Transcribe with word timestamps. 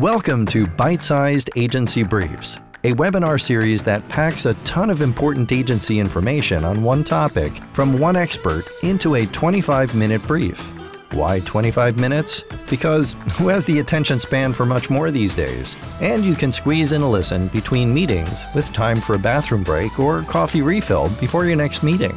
Welcome 0.00 0.46
to 0.46 0.66
Bite 0.66 1.02
Sized 1.02 1.50
Agency 1.56 2.02
Briefs, 2.02 2.56
a 2.84 2.92
webinar 2.92 3.38
series 3.38 3.82
that 3.82 4.08
packs 4.08 4.46
a 4.46 4.54
ton 4.64 4.88
of 4.88 5.02
important 5.02 5.52
agency 5.52 6.00
information 6.00 6.64
on 6.64 6.82
one 6.82 7.04
topic 7.04 7.52
from 7.74 7.98
one 7.98 8.16
expert 8.16 8.64
into 8.82 9.16
a 9.16 9.26
25 9.26 9.94
minute 9.94 10.22
brief. 10.22 10.72
Why 11.12 11.40
25 11.40 11.98
minutes? 11.98 12.44
Because 12.70 13.14
who 13.32 13.48
has 13.48 13.66
the 13.66 13.80
attention 13.80 14.20
span 14.20 14.54
for 14.54 14.64
much 14.64 14.88
more 14.88 15.10
these 15.10 15.34
days? 15.34 15.76
And 16.00 16.24
you 16.24 16.34
can 16.34 16.50
squeeze 16.50 16.92
in 16.92 17.02
a 17.02 17.10
listen 17.10 17.48
between 17.48 17.92
meetings 17.92 18.42
with 18.54 18.72
time 18.72 19.02
for 19.02 19.16
a 19.16 19.18
bathroom 19.18 19.62
break 19.62 20.00
or 20.00 20.22
coffee 20.22 20.62
refill 20.62 21.10
before 21.20 21.44
your 21.44 21.56
next 21.56 21.82
meeting. 21.82 22.16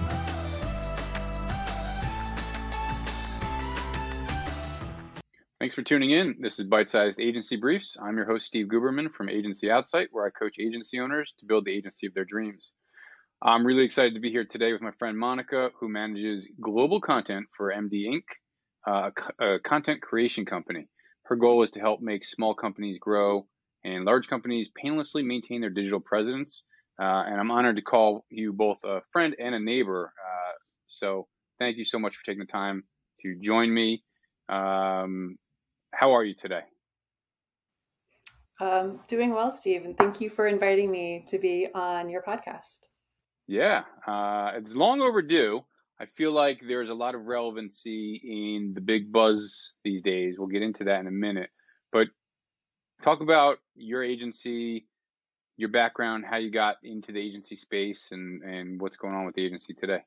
Thanks 5.74 5.90
for 5.90 5.96
tuning 5.96 6.12
in. 6.12 6.36
This 6.40 6.60
is 6.60 6.66
Bite 6.66 6.88
Sized 6.88 7.20
Agency 7.20 7.56
Briefs. 7.56 7.98
I'm 8.00 8.16
your 8.16 8.28
host, 8.28 8.46
Steve 8.46 8.68
Guberman 8.68 9.12
from 9.12 9.28
Agency 9.28 9.72
Outsight, 9.72 10.10
where 10.12 10.24
I 10.24 10.30
coach 10.30 10.58
agency 10.60 11.00
owners 11.00 11.34
to 11.40 11.48
build 11.48 11.66
the 11.66 11.76
agency 11.76 12.06
of 12.06 12.14
their 12.14 12.26
dreams. 12.26 12.70
I'm 13.42 13.66
really 13.66 13.84
excited 13.84 14.14
to 14.14 14.20
be 14.20 14.30
here 14.30 14.46
today 14.46 14.72
with 14.72 14.84
my 14.84 14.92
friend 15.00 15.18
Monica, 15.18 15.72
who 15.80 15.90
manages 15.90 16.48
global 16.62 17.02
content 17.02 17.48
for 17.58 17.74
MD 17.74 18.06
Inc., 18.08 18.22
uh, 18.86 19.10
a 19.40 19.58
content 19.58 20.04
creation 20.04 20.46
company. 20.46 20.90
Her 21.24 21.36
goal 21.36 21.64
is 21.64 21.72
to 21.72 21.80
help 21.80 22.02
make 22.02 22.24
small 22.24 22.54
companies 22.54 23.00
grow 23.00 23.48
and 23.84 24.06
large 24.06 24.28
companies 24.28 24.70
painlessly 24.80 25.24
maintain 25.24 25.60
their 25.60 25.72
digital 25.72 26.00
presence. 26.00 26.66
Uh, 27.02 27.24
and 27.26 27.40
I'm 27.40 27.50
honored 27.50 27.78
to 27.78 27.82
call 27.82 28.26
you 28.30 28.54
both 28.54 28.78
a 28.84 29.02
friend 29.12 29.36
and 29.40 29.56
a 29.56 29.60
neighbor. 29.60 30.14
Uh, 30.24 30.52
so 30.86 31.28
thank 31.60 31.78
you 31.78 31.86
so 31.86 31.98
much 31.98 32.16
for 32.16 32.24
taking 32.28 32.46
the 32.46 32.52
time 32.52 32.84
to 33.22 33.36
join 33.42 33.74
me. 33.74 34.04
Um, 34.50 35.38
how 35.94 36.12
are 36.16 36.24
you 36.24 36.34
today? 36.34 36.62
Um, 38.60 39.00
doing 39.08 39.34
well, 39.34 39.52
Steve, 39.52 39.86
and 39.86 39.98
thank 39.98 40.22
you 40.22 40.30
for 40.30 40.48
inviting 40.48 40.92
me 40.92 41.24
to 41.28 41.38
be 41.38 41.68
on 41.74 42.10
your 42.10 42.22
podcast. 42.22 42.88
Yeah, 43.48 43.84
uh, 44.08 44.52
it's 44.56 44.76
long 44.76 45.02
overdue. 45.02 45.64
I 46.00 46.06
feel 46.06 46.32
like 46.32 46.62
there's 46.68 46.90
a 46.90 46.94
lot 46.94 47.16
of 47.16 47.26
relevancy 47.26 48.22
in 48.24 48.74
the 48.74 48.82
big 48.82 49.12
buzz 49.12 49.74
these 49.84 50.02
days. 50.02 50.36
We'll 50.38 50.48
get 50.48 50.62
into 50.62 50.86
that 50.86 51.00
in 51.00 51.08
a 51.08 51.12
minute. 51.12 51.50
But 51.92 52.08
talk 53.02 53.22
about 53.22 53.60
your 53.76 54.04
agency, 54.04 54.88
your 55.58 55.70
background, 55.70 56.26
how 56.30 56.38
you 56.38 56.52
got 56.52 56.78
into 56.84 57.12
the 57.12 57.20
agency 57.20 57.56
space, 57.56 58.12
and, 58.12 58.44
and 58.44 58.82
what's 58.82 58.98
going 58.98 59.14
on 59.14 59.26
with 59.26 59.36
the 59.36 59.46
agency 59.46 59.74
today. 59.74 60.04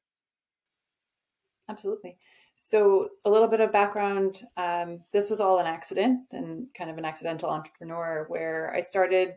Absolutely. 1.68 2.16
So, 2.56 3.10
a 3.24 3.30
little 3.30 3.48
bit 3.48 3.60
of 3.60 3.70
background 3.70 4.42
um, 4.56 5.00
this 5.12 5.28
was 5.28 5.40
all 5.40 5.58
an 5.58 5.66
accident 5.66 6.20
and 6.32 6.66
kind 6.76 6.90
of 6.90 6.98
an 6.98 7.04
accidental 7.04 7.50
entrepreneur 7.50 8.24
where 8.28 8.72
I 8.74 8.80
started 8.80 9.34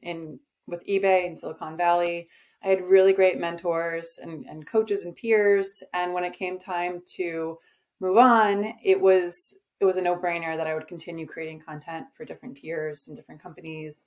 in 0.00 0.40
with 0.66 0.86
eBay 0.86 1.26
in 1.26 1.36
Silicon 1.36 1.76
Valley. 1.76 2.28
I 2.64 2.68
had 2.68 2.88
really 2.88 3.12
great 3.12 3.38
mentors 3.38 4.18
and, 4.22 4.46
and 4.46 4.66
coaches 4.66 5.02
and 5.02 5.14
peers. 5.14 5.82
And 5.94 6.12
when 6.12 6.24
it 6.24 6.32
came 6.32 6.58
time 6.58 7.02
to 7.16 7.58
move 8.00 8.16
on, 8.16 8.74
it 8.82 9.00
was 9.00 9.54
it 9.80 9.84
was 9.84 9.96
a 9.96 10.02
no 10.02 10.16
brainer 10.16 10.56
that 10.56 10.68
I 10.68 10.74
would 10.74 10.86
continue 10.86 11.26
creating 11.26 11.60
content 11.60 12.06
for 12.14 12.24
different 12.24 12.56
peers 12.56 13.08
and 13.08 13.16
different 13.16 13.42
companies. 13.42 14.06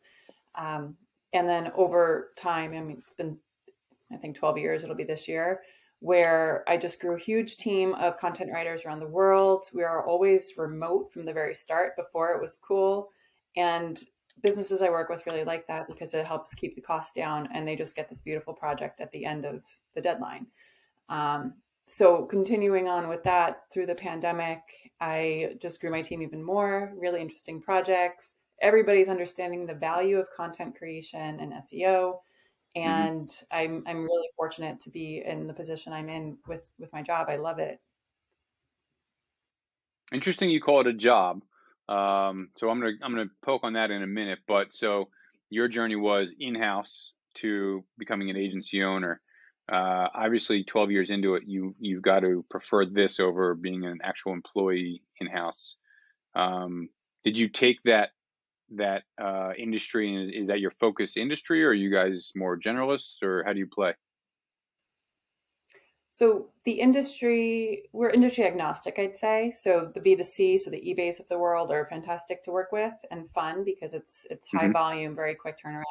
Um, 0.56 0.96
and 1.34 1.50
then 1.50 1.72
over 1.76 2.32
time, 2.38 2.72
I 2.72 2.80
mean, 2.80 2.98
it's 2.98 3.14
been 3.14 3.38
I 4.12 4.18
think 4.18 4.36
12 4.36 4.58
years. 4.58 4.84
It'll 4.84 4.96
be 4.96 5.04
this 5.04 5.28
year 5.28 5.62
where 6.00 6.64
I 6.68 6.78
just 6.78 7.00
grew 7.00 7.16
a 7.16 7.20
huge 7.20 7.58
team 7.58 7.94
of 7.96 8.18
content 8.18 8.52
writers 8.52 8.86
around 8.86 9.00
the 9.00 9.08
world. 9.08 9.66
We 9.74 9.84
are 9.84 10.06
always 10.06 10.54
remote 10.58 11.12
from 11.12 11.24
the 11.24 11.34
very 11.34 11.54
start 11.54 11.96
before 11.96 12.32
it 12.32 12.42
was 12.42 12.58
cool. 12.58 13.10
And 13.56 14.00
businesses 14.44 14.82
I 14.82 14.90
work 14.90 15.10
with 15.10 15.26
really 15.26 15.44
like 15.44 15.66
that 15.68 15.88
because 15.88 16.14
it 16.14 16.26
helps 16.26 16.54
keep 16.54 16.76
the 16.76 16.82
cost 16.82 17.16
down 17.16 17.48
and 17.54 17.68
they 17.68 17.76
just 17.76 17.96
get 17.96 18.10
this 18.10 18.22
beautiful 18.22 18.54
project 18.54 19.00
at 19.00 19.12
the 19.12 19.26
end 19.26 19.46
of 19.46 19.64
the 19.94 20.02
deadline. 20.02 20.48
Um, 21.10 21.54
so, 21.88 22.26
continuing 22.26 22.88
on 22.88 23.08
with 23.08 23.24
that 23.24 23.64
through 23.72 23.86
the 23.86 23.96
pandemic, 23.96 24.60
I 25.00 25.56
just 25.62 25.80
grew 25.80 25.92
my 25.92 26.02
team 26.02 26.24
even 26.24 26.44
more, 26.44 26.92
really 26.98 27.22
interesting 27.22 27.62
projects. 27.62 28.34
Everybody's 28.62 29.10
understanding 29.10 29.66
the 29.66 29.76
value 29.76 30.18
of 30.18 30.28
content 30.36 30.76
creation 30.76 31.40
and 31.40 31.54
SEO. 31.54 32.20
And 32.76 33.28
mm-hmm. 33.28 33.58
I'm 33.58 33.84
I'm 33.88 34.04
really 34.04 34.30
fortunate 34.36 34.80
to 34.82 34.90
be 34.90 35.24
in 35.26 35.48
the 35.48 35.54
position 35.54 35.94
I'm 35.94 36.10
in 36.10 36.38
with 36.48 36.72
with 36.78 36.92
my 36.94 37.02
job. 37.02 37.28
I 37.30 37.38
love 37.38 37.60
it. 37.60 37.80
Interesting, 40.14 40.50
you 40.50 40.62
call 40.62 40.82
it 40.82 40.88
a 40.88 40.94
job. 40.94 41.42
Um, 41.88 42.50
so 42.58 42.70
I'm 42.70 42.80
gonna 42.80 42.94
I'm 43.02 43.12
gonna 43.12 43.30
poke 43.44 43.64
on 43.64 43.74
that 43.74 43.92
in 43.92 44.04
a 44.04 44.08
minute. 44.08 44.40
But 44.48 44.74
so 44.74 45.10
your 45.50 45.68
journey 45.68 45.96
was 45.96 46.34
in 46.40 46.56
house 46.56 47.14
to 47.36 47.84
becoming 47.98 48.30
an 48.30 48.38
agency 48.38 48.84
owner. 48.84 49.22
Uh, 49.72 50.08
obviously, 50.14 50.64
12 50.64 50.92
years 50.92 51.10
into 51.10 51.36
it, 51.36 51.44
you 51.48 51.76
you've 51.80 52.04
got 52.04 52.20
to 52.20 52.46
prefer 52.50 52.86
this 52.86 53.20
over 53.20 53.56
being 53.56 53.86
an 53.86 54.00
actual 54.04 54.34
employee 54.34 55.02
in 55.20 55.28
house. 55.28 55.78
Um, 56.36 56.90
did 57.24 57.38
you 57.38 57.48
take 57.48 57.82
that 57.86 58.10
that 58.72 59.04
uh, 59.22 59.52
industry? 59.58 60.14
And 60.14 60.24
is, 60.24 60.30
is 60.30 60.48
that 60.48 60.60
your 60.60 60.72
focus 60.80 61.18
industry, 61.18 61.64
or 61.64 61.70
are 61.70 61.74
you 61.74 61.92
guys 61.92 62.32
more 62.36 62.60
generalists, 62.60 63.22
or 63.24 63.44
how 63.46 63.54
do 63.54 63.60
you 63.60 63.68
play? 63.68 63.94
So 66.16 66.48
the 66.64 66.72
industry, 66.72 67.90
we're 67.92 68.10
industry 68.10 68.46
agnostic, 68.46 68.98
I'd 68.98 69.18
say. 69.18 69.52
So 69.52 69.92
the 69.94 70.00
B2C, 70.00 70.60
so 70.60 70.72
the 70.72 70.78
eBays 70.78 71.20
of 71.20 71.28
the 71.28 71.38
world 71.38 71.72
are 71.72 71.86
fantastic 71.86 72.42
to 72.46 72.52
work 72.52 72.72
with 72.72 72.94
and 73.12 73.30
fun 73.32 73.66
because 73.66 73.94
it's 73.94 74.26
it's 74.30 74.48
high 74.48 74.64
mm-hmm. 74.64 74.72
volume, 74.72 75.14
very 75.14 75.36
quick 75.36 75.58
turnaround. 75.60 75.84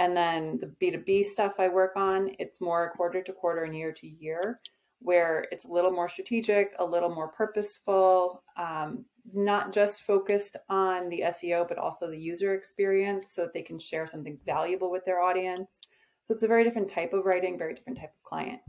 And 0.00 0.16
then 0.16 0.58
the 0.58 0.66
B2B 0.66 1.24
stuff 1.24 1.60
I 1.60 1.68
work 1.68 1.92
on, 1.94 2.30
it's 2.40 2.60
more 2.60 2.92
quarter 2.96 3.22
to 3.22 3.32
quarter 3.32 3.62
and 3.62 3.76
year 3.76 3.92
to 3.92 4.08
year, 4.08 4.58
where 4.98 5.46
it's 5.52 5.64
a 5.64 5.70
little 5.70 5.92
more 5.92 6.08
strategic, 6.08 6.72
a 6.80 6.84
little 6.84 7.14
more 7.14 7.28
purposeful, 7.28 8.42
um, 8.56 9.04
not 9.32 9.72
just 9.72 10.02
focused 10.02 10.56
on 10.68 11.08
the 11.08 11.22
SEO, 11.26 11.66
but 11.68 11.78
also 11.78 12.08
the 12.08 12.18
user 12.18 12.54
experience 12.54 13.30
so 13.32 13.42
that 13.42 13.52
they 13.52 13.62
can 13.62 13.78
share 13.78 14.06
something 14.06 14.38
valuable 14.46 14.90
with 14.90 15.04
their 15.04 15.20
audience. 15.20 15.80
So 16.24 16.34
it's 16.34 16.42
a 16.42 16.48
very 16.48 16.64
different 16.64 16.88
type 16.88 17.12
of 17.12 17.24
writing, 17.24 17.58
very 17.58 17.74
different 17.74 17.98
type 17.98 18.12
of 18.16 18.28
client. 18.28 18.60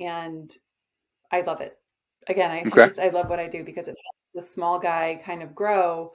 And 0.00 0.52
I 1.30 1.42
love 1.42 1.60
it. 1.60 1.78
Again, 2.28 2.50
I, 2.50 2.60
okay. 2.60 2.70
just, 2.70 2.98
I 2.98 3.08
love 3.08 3.28
what 3.28 3.40
I 3.40 3.48
do 3.48 3.64
because 3.64 3.88
it 3.88 3.96
helps 3.96 4.46
the 4.46 4.52
small 4.52 4.78
guy 4.78 5.20
kind 5.24 5.42
of 5.42 5.54
grow 5.54 6.12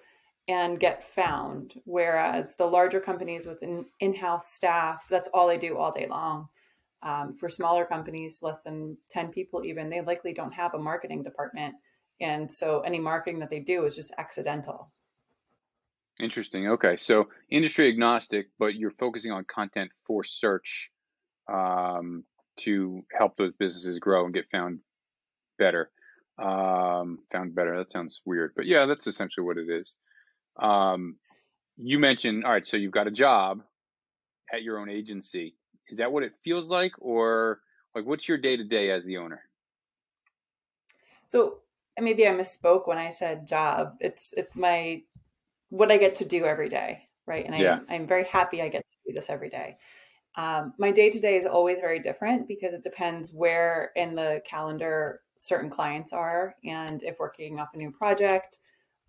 and 0.48 0.80
get 0.80 1.04
found. 1.04 1.74
Whereas 1.86 2.56
the 2.56 2.66
larger 2.66 3.00
companies 3.00 3.46
with 3.46 3.62
an 3.62 3.86
in 4.00 4.16
house 4.16 4.54
staff, 4.54 5.06
that's 5.10 5.28
all 5.34 5.48
they 5.48 5.58
do 5.58 5.78
all 5.78 5.92
day 5.92 6.08
long. 6.10 6.48
Um, 7.04 7.34
for 7.34 7.48
smaller 7.48 7.86
companies, 7.86 8.42
less 8.42 8.64
than 8.64 8.98
10 9.12 9.30
people, 9.30 9.64
even, 9.66 9.90
they 9.90 10.02
likely 10.02 10.34
don't 10.34 10.54
have 10.54 10.74
a 10.74 10.80
marketing 10.80 11.22
department 11.22 11.76
and 12.20 12.52
so 12.52 12.82
any 12.82 13.00
marketing 13.00 13.40
that 13.40 13.50
they 13.50 13.60
do 13.60 13.86
is 13.86 13.96
just 13.96 14.12
accidental. 14.18 14.92
Interesting. 16.20 16.70
Okay. 16.70 16.98
So 16.98 17.30
industry 17.50 17.90
agnostic, 17.90 18.48
but 18.58 18.74
you're 18.76 18.92
focusing 18.92 19.32
on 19.32 19.46
content 19.46 19.92
for 20.06 20.24
search 20.24 20.90
um, 21.52 22.24
to 22.58 23.04
help 23.16 23.38
those 23.38 23.54
businesses 23.54 24.00
grow 24.00 24.26
and 24.26 24.34
get 24.34 24.50
found 24.52 24.80
better. 25.60 25.92
Um, 26.40 27.20
found 27.32 27.56
better. 27.56 27.78
That 27.78 27.92
sounds 27.92 28.22
weird, 28.26 28.54
but 28.56 28.66
yeah, 28.66 28.86
that's 28.86 29.08
essentially 29.08 29.46
what 29.46 29.58
it 29.58 29.70
is. 29.70 29.96
Um, 30.60 31.18
you 31.78 32.00
mentioned, 32.00 32.46
all 32.46 32.52
right, 32.52 32.66
so 32.66 32.78
you've 32.78 32.92
got 32.92 33.08
a 33.08 33.12
job 33.12 33.62
at 34.52 34.64
your 34.64 34.80
own 34.80 34.90
agency. 34.90 35.56
Is 35.90 35.98
that 35.98 36.12
what 36.12 36.24
it 36.24 36.34
feels 36.44 36.70
like, 36.70 36.94
or 37.00 37.60
like 37.96 38.06
what's 38.06 38.28
your 38.28 38.38
day 38.38 38.58
to 38.58 38.64
day 38.64 38.92
as 38.92 39.04
the 39.04 39.18
owner? 39.18 39.42
So 41.28 41.60
maybe 42.00 42.28
I 42.28 42.32
misspoke 42.32 42.88
when 42.88 42.98
I 42.98 43.10
said 43.10 43.48
job. 43.48 43.96
It's 44.00 44.34
it's 44.38 44.56
my 44.56 45.02
what 45.70 45.92
I 45.92 45.98
get 45.98 46.16
to 46.16 46.26
do 46.26 46.46
every 46.46 46.70
day, 46.70 47.04
right? 47.26 47.46
And 47.46 47.56
I'm 47.56 47.86
I'm 47.90 48.08
very 48.08 48.26
happy 48.26 48.62
I 48.62 48.70
get 48.70 48.86
to 48.86 48.92
do 49.06 49.14
this 49.14 49.30
every 49.30 49.50
day. 49.50 49.78
Um, 50.36 50.74
my 50.78 50.92
day 50.92 51.10
to 51.10 51.20
day 51.20 51.36
is 51.36 51.48
always 51.48 51.82
very 51.82 52.00
different 52.00 52.48
because 52.48 52.74
it 52.74 52.84
depends 52.84 53.34
where 53.34 53.92
in 53.96 54.14
the 54.14 54.42
calendar 54.46 55.22
certain 55.36 55.70
clients 55.70 56.14
are 56.14 56.56
and 56.64 57.02
if 57.02 57.18
we're 57.20 57.32
kicking 57.32 57.60
off 57.60 57.74
a 57.74 57.78
new 57.78 57.92
project. 57.92 58.60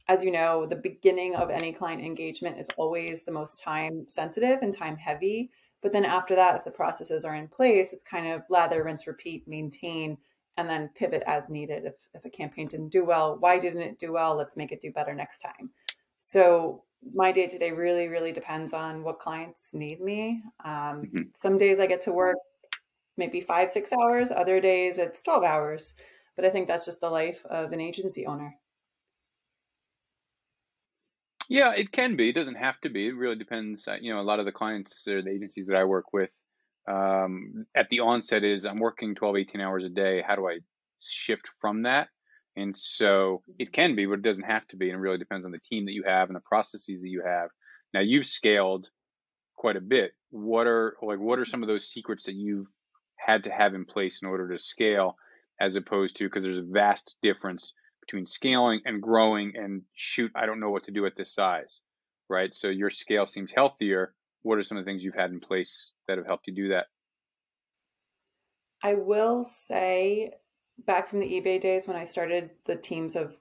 As 0.09 0.25
you 0.25 0.33
know, 0.33 0.65
the 0.65 0.77
beginning 0.77 1.35
of 1.37 1.51
any 1.51 1.71
client 1.71 2.03
engagement 2.03 2.59
is 2.59 2.71
always 2.79 3.25
the 3.25 3.33
most 3.33 3.63
time 3.63 4.09
sensitive 4.09 4.61
and 4.63 4.73
time 4.73 4.97
heavy. 4.97 5.51
But 5.83 5.93
then 5.93 6.07
after 6.07 6.35
that, 6.35 6.57
if 6.57 6.65
the 6.65 6.71
processes 6.71 7.27
are 7.27 7.35
in 7.35 7.47
place, 7.47 7.93
it's 7.93 8.03
kind 8.03 8.33
of 8.33 8.43
lather, 8.49 8.83
rinse, 8.83 9.07
repeat, 9.07 9.47
maintain 9.47 10.17
and 10.59 10.69
then 10.69 10.91
pivot 10.97 11.23
as 11.27 11.49
needed. 11.49 11.85
If, 11.85 11.95
if 12.15 12.25
a 12.25 12.31
campaign 12.31 12.67
didn't 12.67 12.89
do 12.89 13.05
well, 13.05 13.39
why 13.39 13.59
didn't 13.59 13.83
it 13.83 13.99
do 13.99 14.13
well? 14.13 14.35
Let's 14.37 14.57
make 14.57 14.73
it 14.73 14.83
do 14.83 14.91
better 14.91 15.15
next 15.15 15.39
time. 15.39 15.71
So 16.19 16.83
my 17.15 17.31
day 17.31 17.47
to 17.47 17.59
day 17.59 17.71
really, 17.71 18.09
really 18.09 18.33
depends 18.33 18.73
on 18.73 19.05
what 19.05 19.21
clients 19.21 19.73
need 19.73 20.01
me. 20.01 20.43
Um, 20.65 20.73
mm-hmm. 21.05 21.23
Some 21.33 21.59
days 21.59 21.79
I 21.79 21.87
get 21.87 22.03
to 22.03 22.13
work 22.13 22.37
maybe 23.17 23.41
five, 23.41 23.71
six 23.71 23.93
hours. 23.93 24.33
Other 24.33 24.61
days 24.61 24.99
it's 24.99 25.23
12 25.23 25.45
hours. 25.45 25.95
But 26.35 26.45
I 26.45 26.51
think 26.51 26.67
that's 26.67 26.85
just 26.85 27.01
the 27.01 27.11
life 27.11 27.47
of 27.49 27.73
an 27.73 27.81
agency 27.81 28.27
owner. 28.27 28.55
Yeah, 31.49 31.73
it 31.73 31.93
can 31.93 32.17
be. 32.17 32.31
It 32.31 32.35
doesn't 32.35 32.57
have 32.57 32.81
to 32.81 32.91
be. 32.91 33.07
It 33.07 33.17
really 33.17 33.37
depends. 33.37 33.87
Uh, 33.87 33.97
you 34.01 34.13
know, 34.13 34.21
a 34.21 34.23
lot 34.23 34.41
of 34.41 34.45
the 34.45 34.53
clients 34.53 35.07
or 35.07 35.23
the 35.23 35.31
agencies 35.31 35.69
that 35.69 35.77
I 35.77 35.85
work 35.85 36.13
with 36.13 36.31
um, 36.89 37.67
at 37.75 37.89
the 37.91 38.01
onset 38.01 38.45
is 38.45 38.65
I'm 38.65 38.79
working 38.79 39.15
12, 39.15 39.37
18 39.37 39.61
hours 39.61 39.85
a 39.85 39.89
day. 39.89 40.23
How 40.27 40.37
do 40.37 40.49
I 40.49 40.59
shift 41.01 41.51
from 41.61 41.83
that? 41.83 42.09
And 42.57 42.77
so 42.77 43.43
it 43.59 43.73
can 43.73 43.95
be, 43.95 44.07
but 44.07 44.15
it 44.15 44.23
doesn't 44.23 44.43
have 44.45 44.67
to 44.69 44.77
be. 44.77 44.91
And 44.91 44.99
it 44.99 45.01
really 45.01 45.19
depends 45.19 45.47
on 45.47 45.53
the 45.53 45.61
team 45.61 45.87
that 45.87 45.93
you 45.93 46.05
have 46.07 46.29
and 46.29 46.37
the 46.37 46.41
processes 46.41 47.03
that 47.03 47.09
you 47.09 47.23
have. 47.25 47.51
Now 47.95 48.01
you've 48.01 48.27
scaled 48.27 48.87
quite 49.57 49.77
a 49.77 49.81
bit. 49.81 50.13
What 50.31 50.67
are 50.67 50.97
like 51.03 51.21
what 51.21 51.39
are 51.39 51.45
some 51.45 51.63
of 51.63 51.69
those 51.69 51.89
secrets 51.89 52.25
that 52.25 52.35
you've 52.35 52.67
had 53.17 53.45
to 53.45 53.51
have 53.51 53.75
in 53.75 53.85
place 53.85 54.21
in 54.23 54.29
order 54.29 54.49
to 54.49 54.59
scale 54.59 55.17
as 55.61 55.77
opposed 55.77 56.17
to 56.17 56.25
because 56.25 56.45
there's 56.45 56.59
a 56.59 56.63
vast 56.63 57.17
difference 57.23 57.73
between 58.01 58.27
scaling 58.27 58.81
and 58.85 59.03
growing 59.03 59.53
and 59.57 59.83
shoot, 59.95 60.33
I 60.35 60.47
don't 60.47 60.61
know 60.61 60.71
what 60.71 60.85
to 60.85 60.93
do 60.93 61.05
at 61.07 61.17
this 61.17 61.35
size. 61.35 61.81
Right. 62.29 62.55
So 62.55 62.69
your 62.69 62.91
scale 62.91 63.27
seems 63.27 63.53
healthier. 63.53 64.15
What 64.43 64.59
are 64.59 64.63
some 64.63 64.79
of 64.79 64.85
the 64.85 64.91
things 64.91 65.03
you've 65.03 65.15
had 65.15 65.31
in 65.31 65.41
place 65.41 65.95
that 66.07 66.19
have 66.19 66.27
helped 66.27 66.47
you 66.47 66.55
do 66.55 66.69
that? 66.69 66.87
I 68.83 68.95
will 68.95 69.45
say 69.45 70.33
back 70.87 71.09
from 71.09 71.19
the 71.21 71.27
eBay 71.27 71.61
days 71.61 71.89
when 71.89 71.97
I 71.97 72.05
started 72.05 72.51
the 72.65 72.77
teams 72.77 73.17
of 73.17 73.37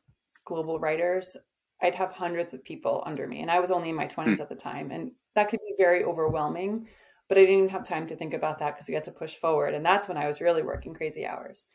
global 0.46 0.80
writers, 0.80 1.38
I'd 1.82 1.96
have 1.96 2.12
hundreds 2.12 2.54
of 2.54 2.64
people 2.64 3.04
under 3.06 3.28
me. 3.28 3.42
And 3.42 3.52
I 3.52 3.60
was 3.60 3.70
only 3.70 3.90
in 3.90 3.96
my 3.96 4.08
20s 4.08 4.36
hmm. 4.36 4.42
at 4.42 4.50
the 4.50 4.56
time. 4.56 4.92
And 4.92 5.12
that 5.36 5.50
could 5.50 5.60
be 5.60 5.76
very 5.78 6.04
overwhelming. 6.04 6.88
But 7.30 7.38
I 7.38 7.42
didn't 7.42 7.58
even 7.58 7.70
have 7.70 7.84
time 7.84 8.08
to 8.08 8.16
think 8.16 8.34
about 8.34 8.60
that 8.60 8.76
because 8.76 8.88
we 8.88 8.96
had 8.96 9.04
to 9.04 9.12
push 9.12 9.36
forward. 9.36 9.74
And 9.74 9.86
that's 9.86 10.08
when 10.08 10.18
I 10.18 10.28
was 10.28 10.42
really 10.42 10.64
working 10.64 10.94
crazy 10.94 11.26
hours. 11.26 11.68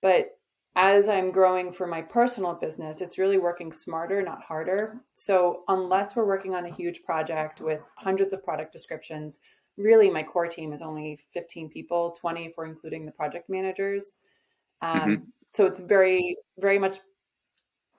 But 0.00 0.38
as 0.74 1.08
I'm 1.08 1.30
growing 1.30 1.70
for 1.70 1.86
my 1.86 2.00
personal 2.00 2.54
business, 2.54 3.00
it's 3.00 3.18
really 3.18 3.38
working 3.38 3.72
smarter, 3.72 4.22
not 4.22 4.42
harder. 4.42 5.00
So, 5.12 5.64
unless 5.68 6.16
we're 6.16 6.26
working 6.26 6.54
on 6.54 6.64
a 6.64 6.72
huge 6.72 7.02
project 7.02 7.60
with 7.60 7.82
hundreds 7.96 8.32
of 8.32 8.42
product 8.42 8.72
descriptions, 8.72 9.38
really 9.76 10.08
my 10.08 10.22
core 10.22 10.48
team 10.48 10.72
is 10.72 10.80
only 10.80 11.18
15 11.34 11.68
people, 11.68 12.16
20 12.18 12.46
if 12.46 12.52
we're 12.56 12.66
including 12.66 13.04
the 13.04 13.12
project 13.12 13.50
managers. 13.50 14.16
Um, 14.80 15.00
mm-hmm. 15.00 15.24
So, 15.52 15.66
it's 15.66 15.80
very, 15.80 16.36
very 16.58 16.78
much 16.78 16.96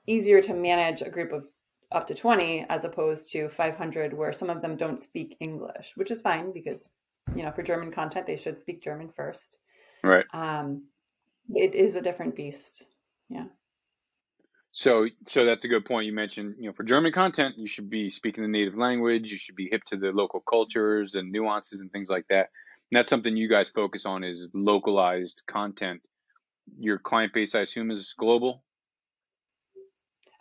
easier 0.08 0.42
to 0.42 0.54
manage 0.54 1.02
a 1.02 1.10
group 1.10 1.32
of 1.32 1.48
up 1.92 2.08
to 2.08 2.16
20 2.16 2.66
as 2.70 2.84
opposed 2.86 3.32
to 3.32 3.48
500 3.48 4.14
where 4.14 4.34
some 4.34 4.50
of 4.50 4.62
them 4.62 4.76
don't 4.76 5.00
speak 5.00 5.38
english 5.40 5.94
which 5.96 6.12
is 6.12 6.22
fine 6.22 6.52
because 6.52 6.90
you 7.36 7.44
know 7.44 7.52
for 7.52 7.62
german 7.62 7.92
content 7.92 8.26
they 8.26 8.36
should 8.36 8.60
speak 8.60 8.84
german 8.84 9.10
first 9.10 9.58
right 10.04 10.26
um 10.34 10.84
it 11.50 11.76
is 11.76 11.96
a 11.96 12.02
different 12.02 12.36
beast. 12.36 12.84
Yeah. 13.30 13.46
So 14.72 15.08
so 15.28 15.46
that's 15.46 15.66
a 15.66 15.68
good 15.68 15.86
point. 15.86 16.08
You 16.08 16.14
mentioned 16.14 16.56
you 16.60 16.68
know 16.68 16.74
for 16.74 16.84
german 16.84 17.12
content 17.12 17.56
you 17.58 17.68
should 17.68 17.90
be 17.90 18.10
speaking 18.10 18.44
the 18.44 18.50
native 18.50 18.76
language. 18.76 19.32
You 19.32 19.38
should 19.38 19.56
be 19.56 19.70
hip 19.72 19.84
to 19.88 19.98
the 19.98 20.12
local 20.12 20.42
cultures 20.42 21.16
and 21.16 21.32
nuances 21.32 21.80
and 21.80 21.92
things 21.92 22.10
like 22.10 22.26
that. 22.30 22.50
And 22.92 22.98
that's 22.98 23.10
something 23.10 23.36
you 23.36 23.50
guys 23.50 23.70
focus 23.70 24.06
on 24.06 24.24
is 24.24 24.48
localized 24.54 25.42
content. 25.48 26.02
Your 26.80 26.98
client 26.98 27.34
base 27.34 27.56
i 27.56 27.62
assume 27.62 27.92
is 27.92 28.14
global? 28.18 28.64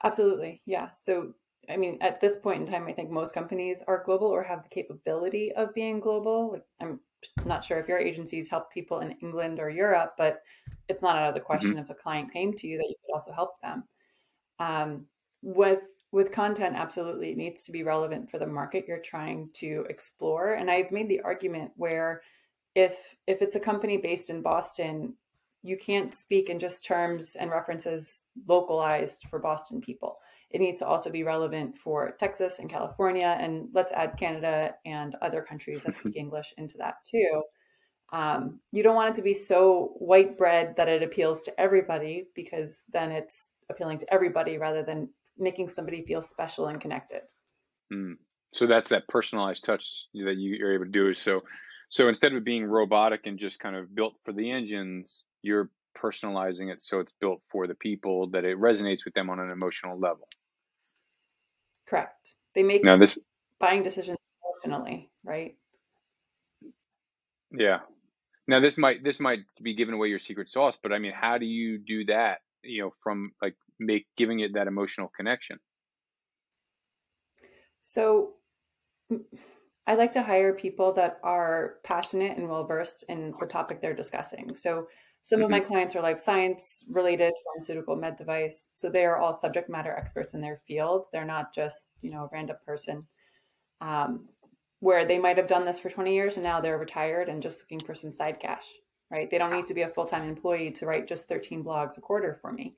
Absolutely. 0.05 0.61
Yeah. 0.67 0.91
So, 0.95 1.35
I 1.69 1.77
mean, 1.77 1.99
at 2.01 2.21
this 2.21 2.37
point 2.37 2.63
in 2.63 2.73
time, 2.73 2.89
I 2.89 2.93
think 2.93 3.11
most 3.11 3.35
companies 3.35 3.83
are 3.87 4.03
global 4.05 4.27
or 4.27 4.43
have 4.43 4.63
the 4.63 4.69
capability 4.69 5.53
of 5.53 5.75
being 5.75 6.01
global. 6.01 6.53
Like, 6.53 6.65
I'm 6.81 7.01
not 7.45 7.63
sure 7.63 7.79
if 7.79 7.89
your 7.89 7.99
agencies 7.99 8.51
help 8.51 8.73
people 8.73 9.01
in 9.01 9.13
England 9.23 9.61
or 9.61 9.71
Europe, 9.71 10.15
but 10.19 10.43
it's 10.89 11.03
not 11.03 11.17
out 11.17 11.29
of 11.29 11.35
the 11.35 11.41
question 11.41 11.71
mm-hmm. 11.71 11.79
if 11.81 11.91
a 11.91 11.95
client 11.95 12.33
came 12.33 12.53
to 12.55 12.67
you 12.67 12.79
that 12.79 12.89
you 12.89 12.97
could 13.05 13.15
also 13.15 13.33
help 13.33 13.61
them. 13.63 13.85
Um, 14.59 15.07
with 15.43 15.83
with 16.11 16.31
content, 16.31 16.77
absolutely, 16.77 17.31
it 17.31 17.39
needs 17.39 17.65
to 17.65 17.73
be 17.73 17.85
relevant 17.85 18.31
for 18.31 18.39
the 18.39 18.47
market 18.47 18.85
you're 18.87 18.99
trying 18.99 19.49
to 19.55 19.87
explore. 19.89 20.55
And 20.55 20.71
I've 20.71 20.93
made 20.93 21.09
the 21.09 21.21
argument 21.21 21.71
where 21.77 22.23
if 22.75 23.17
if 23.27 23.41
it's 23.41 23.57
a 23.57 23.61
company 23.61 23.97
based 23.97 24.31
in 24.31 24.43
Boston, 24.43 25.15
you 25.63 25.77
can't 25.77 26.15
speak 26.15 26.51
in 26.51 26.59
just 26.59 26.85
terms 26.85 27.37
and 27.39 27.51
references 27.51 28.25
localized 28.47 29.25
for 29.31 29.39
Boston 29.39 29.81
people. 29.81 30.19
It 30.51 30.61
needs 30.61 30.81
to 30.81 30.87
also 30.87 31.11
be 31.11 31.23
relevant 31.23 31.79
for 31.79 32.17
Texas 32.19 32.59
and 32.59 32.69
California, 32.69 33.37
and 33.41 33.69
let's 33.73 33.93
add 33.93 34.19
Canada 34.19 34.75
and 34.85 35.15
other 35.23 35.41
countries 35.41 35.85
that 35.85 35.97
speak 35.97 36.17
English 36.17 36.53
into 36.59 36.77
that 36.79 36.97
too. 37.05 37.43
Um, 38.13 38.61
you 38.73 38.83
don't 38.83 38.97
want 38.97 39.11
it 39.11 39.15
to 39.17 39.23
be 39.23 39.33
so 39.33 39.95
white 39.99 40.37
bread 40.37 40.75
that 40.77 40.89
it 40.89 41.03
appeals 41.03 41.43
to 41.43 41.61
everybody 41.61 42.27
because 42.35 42.83
then 42.93 43.11
it's 43.11 43.53
appealing 43.71 43.99
to 43.99 44.13
everybody 44.13 44.59
rather 44.59 44.83
than 44.83 45.09
making 45.39 45.69
somebody 45.69 46.05
feel 46.05 46.21
special 46.21 46.67
and 46.67 46.81
connected. 46.81 47.23
Mm. 47.91 48.17
So 48.53 48.67
that's 48.67 48.91
that 48.91 49.09
personalized 49.09 49.65
touch 49.65 50.09
that 50.13 50.35
you're 50.37 50.75
able 50.75 50.85
to 50.85 50.91
do. 50.91 51.15
So, 51.15 51.43
so 51.89 52.09
instead 52.09 52.35
of 52.35 52.45
being 52.45 52.65
robotic 52.65 53.23
and 53.25 53.39
just 53.39 53.61
kind 53.61 53.77
of 53.77 53.95
built 53.95 54.15
for 54.25 54.33
the 54.33 54.51
engines, 54.51 55.25
you're 55.43 55.71
personalizing 55.97 56.73
it 56.73 56.83
so 56.83 57.01
it's 57.01 57.13
built 57.21 57.43
for 57.51 57.67
the 57.67 57.75
people 57.75 58.29
that 58.29 58.45
it 58.45 58.59
resonates 58.59 59.05
with 59.05 59.15
them 59.15 59.29
on 59.31 59.39
an 59.39 59.51
emotional 59.51 59.99
level. 59.99 60.27
Correct. 61.87 62.35
They 62.55 62.63
make 62.63 62.85
now 62.85 62.97
this 62.97 63.19
buying 63.59 63.83
decisions 63.83 64.19
emotionally, 64.65 65.11
right? 65.25 65.57
Yeah. 67.51 67.81
Now 68.49 68.61
this 68.61 68.79
might 68.79 69.05
this 69.05 69.21
might 69.21 69.41
be 69.63 69.75
giving 69.75 69.95
away 69.95 70.09
your 70.09 70.19
secret 70.19 70.51
sauce, 70.51 70.77
but 70.83 70.93
I 70.93 70.99
mean, 70.99 71.13
how 71.13 71.39
do 71.39 71.47
you 71.47 71.79
do 71.79 72.05
that? 72.07 72.41
You 72.63 72.83
know, 72.83 72.91
from 73.03 73.33
like 73.43 73.57
make 73.79 74.07
giving 74.17 74.41
it 74.41 74.55
that 74.55 74.67
emotional 74.67 75.11
connection. 75.15 75.59
So 77.81 78.35
I 79.87 79.95
like 79.95 80.13
to 80.13 80.23
hire 80.23 80.55
people 80.55 80.93
that 80.95 81.19
are 81.23 81.75
passionate 81.83 82.39
and 82.39 82.49
well 82.49 82.65
versed 82.65 83.05
in 83.09 83.35
the 83.39 83.47
topic 83.47 83.81
they're 83.81 83.95
discussing. 83.95 84.55
So 84.55 84.89
some 85.23 85.39
mm-hmm. 85.39 85.45
of 85.45 85.51
my 85.51 85.61
mm-hmm. 85.61 85.69
clients 85.69 85.97
are 85.97 86.03
life 86.03 86.21
science 86.21 86.85
related, 86.89 87.33
pharmaceutical, 87.45 87.97
med 87.97 88.17
device. 88.17 88.69
So 88.73 88.91
they 88.91 89.05
are 89.05 89.19
all 89.19 89.33
subject 89.33 89.71
matter 89.71 89.93
experts 89.93 90.35
in 90.35 90.41
their 90.41 90.61
field. 90.67 91.07
They're 91.13 91.25
not 91.25 91.55
just, 91.55 91.91
you 92.01 92.11
know, 92.11 92.25
a 92.25 92.31
random 92.33 92.57
person 92.67 93.07
um, 93.81 94.29
where 94.81 95.05
they 95.05 95.19
might 95.19 95.37
have 95.37 95.47
done 95.47 95.65
this 95.65 95.79
for 95.79 95.91
20 95.91 96.13
years 96.13 96.35
and 96.35 96.43
now 96.43 96.61
they're 96.61 96.79
retired 96.79 97.29
and 97.29 97.41
just 97.41 97.61
looking 97.61 97.85
for 97.87 97.95
some 97.95 98.11
side 98.11 98.41
cash, 98.41 98.65
right? 99.11 99.31
They 99.31 99.39
don't 99.39 99.53
need 99.53 99.67
to 99.67 99.75
be 99.75 99.83
a 99.83 99.89
full 99.89 100.07
time 100.07 100.29
employee 100.29 100.73
to 100.73 100.87
write 100.87 101.07
just 101.07 101.29
13 101.29 101.63
blogs 101.63 101.99
a 101.99 102.01
quarter 102.01 102.39
for 102.41 102.53
me. 102.53 102.75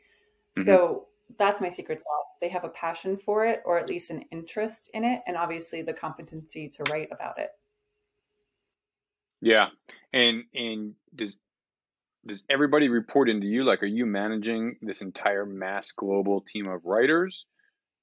Mm-hmm. 0.58 0.64
So 0.64 1.06
that's 1.38 1.62
my 1.62 1.70
secret 1.70 2.02
sauce. 2.02 2.38
They 2.42 2.50
have 2.50 2.64
a 2.64 2.68
passion 2.68 3.16
for 3.16 3.46
it 3.46 3.62
or 3.64 3.78
at 3.78 3.88
least 3.88 4.10
an 4.10 4.22
interest 4.32 4.90
in 4.92 5.04
it 5.04 5.22
and 5.26 5.38
obviously 5.38 5.80
the 5.80 5.94
competency 5.94 6.68
to 6.68 6.82
write 6.90 7.08
about 7.10 7.38
it. 7.38 7.50
Yeah. 9.40 9.68
And 10.12 10.44
and 10.54 10.94
does 11.14 11.38
does 12.26 12.42
everybody 12.48 12.88
report 12.88 13.28
into 13.28 13.46
you? 13.46 13.64
Like, 13.64 13.82
are 13.82 13.86
you 13.86 14.06
managing 14.06 14.76
this 14.82 15.02
entire 15.02 15.44
mass 15.44 15.92
global 15.92 16.40
team 16.40 16.68
of 16.68 16.84
writers? 16.84 17.46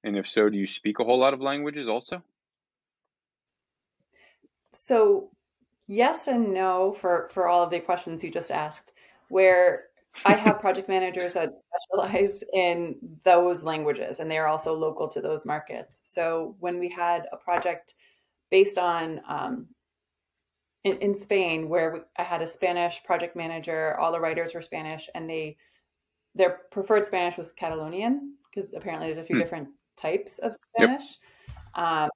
And 0.04 0.18
if 0.18 0.28
so, 0.28 0.50
do 0.50 0.58
you 0.58 0.68
speak 0.68 1.00
a 1.00 1.04
whole 1.04 1.20
lot 1.20 1.34
of 1.34 1.42
languages 1.42 1.88
also? 1.88 2.24
So, 4.72 5.30
yes 5.88 6.28
and 6.28 6.54
no 6.54 6.94
for 6.94 7.30
for 7.32 7.48
all 7.48 7.64
of 7.64 7.70
the 7.70 7.80
questions 7.80 8.24
you 8.24 8.32
just 8.32 8.52
asked. 8.52 8.94
Where 9.30 9.86
I 10.26 10.36
have 10.36 10.60
project 10.62 10.90
managers 10.90 11.34
that 11.36 11.54
specialize 11.56 12.44
in 12.54 12.96
those 13.24 13.64
languages, 13.64 14.20
and 14.20 14.30
they 14.30 14.38
are 14.38 14.48
also 14.48 14.74
local 14.74 15.08
to 15.10 15.22
those 15.22 15.46
markets. 15.46 16.00
So, 16.04 16.56
when 16.60 16.80
we 16.80 16.90
had 16.90 17.28
a 17.32 17.38
project 17.38 17.96
based 18.50 18.78
on 18.78 19.22
um, 19.28 19.68
in, 20.84 20.98
in 20.98 21.16
Spain 21.16 21.70
where 21.70 22.06
I 22.18 22.24
had 22.24 22.42
a 22.42 22.48
Spanish 22.48 23.04
project 23.04 23.36
manager. 23.36 23.98
All 24.00 24.12
the 24.12 24.20
writers 24.20 24.54
were 24.54 24.62
Spanish, 24.62 25.10
and 25.16 25.30
they 25.30 25.58
their 26.34 26.62
preferred 26.72 27.06
Spanish 27.06 27.38
was 27.38 27.52
Catalonian 27.52 28.36
because 28.50 28.74
apparently 28.74 29.08
there's 29.08 29.24
a 29.24 29.28
few 29.28 29.36
hmm. 29.36 29.42
different 29.42 29.68
types 29.98 30.40
of 30.40 30.56
Spanish. 30.56 31.18
Yep. 31.76 31.86
Um, 31.86 32.10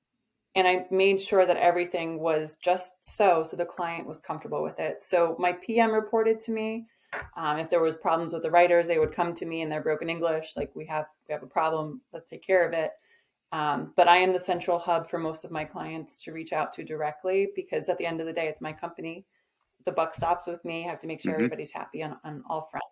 and 0.55 0.67
I 0.67 0.85
made 0.89 1.19
sure 1.19 1.45
that 1.45 1.57
everything 1.57 2.19
was 2.19 2.55
just 2.63 2.93
so, 3.01 3.43
so 3.43 3.57
the 3.57 3.65
client 3.65 4.07
was 4.07 4.21
comfortable 4.21 4.63
with 4.63 4.79
it. 4.79 5.01
So 5.01 5.35
my 5.37 5.51
PM 5.51 5.91
reported 5.93 6.39
to 6.41 6.51
me. 6.51 6.87
Um, 7.37 7.57
if 7.57 7.69
there 7.69 7.81
was 7.81 7.95
problems 7.95 8.33
with 8.33 8.43
the 8.43 8.51
writers, 8.51 8.87
they 8.87 8.99
would 8.99 9.13
come 9.13 9.33
to 9.35 9.45
me 9.45 9.61
in 9.61 9.69
their 9.69 9.81
broken 9.81 10.09
English, 10.09 10.53
like 10.57 10.71
we 10.75 10.85
have 10.87 11.05
we 11.27 11.33
have 11.33 11.43
a 11.43 11.47
problem, 11.47 12.01
let's 12.11 12.29
take 12.29 12.45
care 12.45 12.67
of 12.67 12.73
it. 12.73 12.91
Um, 13.55 13.93
but 13.95 14.09
I 14.09 14.17
am 14.17 14.33
the 14.33 14.39
central 14.39 14.77
hub 14.77 15.07
for 15.07 15.17
most 15.17 15.45
of 15.45 15.51
my 15.51 15.63
clients 15.63 16.21
to 16.23 16.33
reach 16.33 16.51
out 16.51 16.73
to 16.73 16.83
directly 16.83 17.51
because 17.55 17.87
at 17.87 17.97
the 17.97 18.05
end 18.05 18.19
of 18.19 18.27
the 18.27 18.33
day, 18.33 18.49
it's 18.49 18.59
my 18.59 18.73
company. 18.73 19.25
The 19.85 19.93
buck 19.93 20.13
stops 20.13 20.45
with 20.45 20.65
me. 20.65 20.83
I 20.83 20.89
have 20.89 20.99
to 20.99 21.07
make 21.07 21.21
sure 21.21 21.31
mm-hmm. 21.31 21.45
everybody's 21.45 21.71
happy 21.71 22.03
on, 22.03 22.17
on 22.25 22.43
all 22.49 22.67
fronts. 22.69 22.85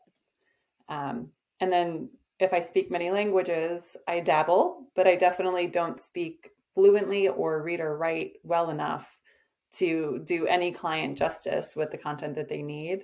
Um, 0.88 1.28
and 1.60 1.70
then 1.70 2.10
if 2.40 2.54
I 2.54 2.62
speak 2.62 2.90
many 2.90 3.12
languages, 3.12 3.98
I 4.08 4.22
dabble, 4.22 4.86
but 4.96 5.06
I 5.06 5.18
definitely 5.18 5.68
don't 5.68 6.00
speak 6.00 6.52
fluently 6.74 7.28
or 7.28 7.62
read 7.62 7.82
or 7.82 7.98
write 7.98 8.38
well 8.44 8.70
enough 8.70 9.18
to 9.80 10.22
do 10.24 10.48
any 10.48 10.72
client 10.72 11.18
justice 11.18 11.76
with 11.76 11.92
the 11.92 11.98
content 11.98 12.36
that 12.36 12.48
they 12.48 12.62
need. 12.62 13.04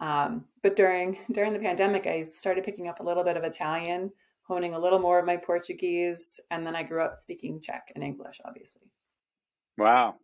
Um, 0.00 0.46
but 0.62 0.74
during 0.74 1.18
during 1.32 1.52
the 1.52 1.58
pandemic, 1.58 2.06
I 2.06 2.22
started 2.22 2.64
picking 2.64 2.88
up 2.88 3.00
a 3.00 3.04
little 3.04 3.24
bit 3.24 3.36
of 3.36 3.44
Italian 3.44 4.10
honing 4.46 4.74
a 4.74 4.78
little 4.78 4.98
more 4.98 5.18
of 5.18 5.26
my 5.26 5.36
Portuguese, 5.36 6.38
and 6.50 6.66
then 6.66 6.76
I 6.76 6.82
grew 6.82 7.02
up 7.02 7.16
speaking 7.16 7.60
Czech 7.60 7.90
and 7.94 8.04
English, 8.04 8.40
obviously. 8.44 8.82
Wow. 9.76 10.16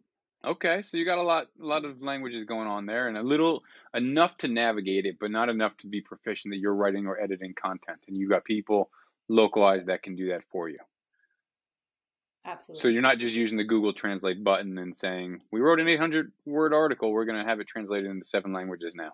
Okay, 0.45 0.81
so 0.81 0.97
you 0.97 1.05
got 1.05 1.19
a 1.19 1.23
lot, 1.23 1.49
a 1.61 1.67
lot 1.67 1.85
of 1.85 2.01
languages 2.01 2.45
going 2.45 2.67
on 2.67 2.87
there, 2.87 3.09
and 3.09 3.19
a 3.19 3.23
little 3.23 3.63
enough 3.95 4.37
to 4.39 4.49
navigate 4.49 5.05
it, 5.05 5.17
but 5.21 5.31
not 5.31 5.49
enough 5.51 5.77
to 5.79 5.87
be 5.87 6.01
proficient 6.01 6.53
that 6.53 6.59
you're 6.59 6.75
writing 6.75 7.07
or 7.07 7.21
editing 7.21 7.53
content. 7.55 7.99
And 8.09 8.17
you 8.17 8.29
got 8.29 8.45
people 8.45 8.91
localized 9.29 9.87
that 9.87 10.03
can 10.03 10.17
do 10.17 10.29
that 10.29 10.45
for 10.51 10.69
you. 10.69 10.79
Absolutely. 12.47 12.81
So 12.81 12.89
you're 12.89 13.03
not 13.03 13.19
just 13.19 13.37
using 13.37 13.59
the 13.59 13.65
Google 13.65 13.93
Translate 13.93 14.43
button 14.43 14.79
and 14.79 14.97
saying, 14.97 15.43
"We 15.51 15.61
wrote 15.61 15.79
an 15.79 15.89
800 15.89 16.33
word 16.47 16.73
article. 16.73 17.13
We're 17.13 17.27
going 17.27 17.43
to 17.43 17.49
have 17.49 17.61
it 17.61 17.69
translated 17.69 18.11
into 18.11 18.25
seven 18.25 18.53
languages 18.55 18.95
now." 18.95 19.13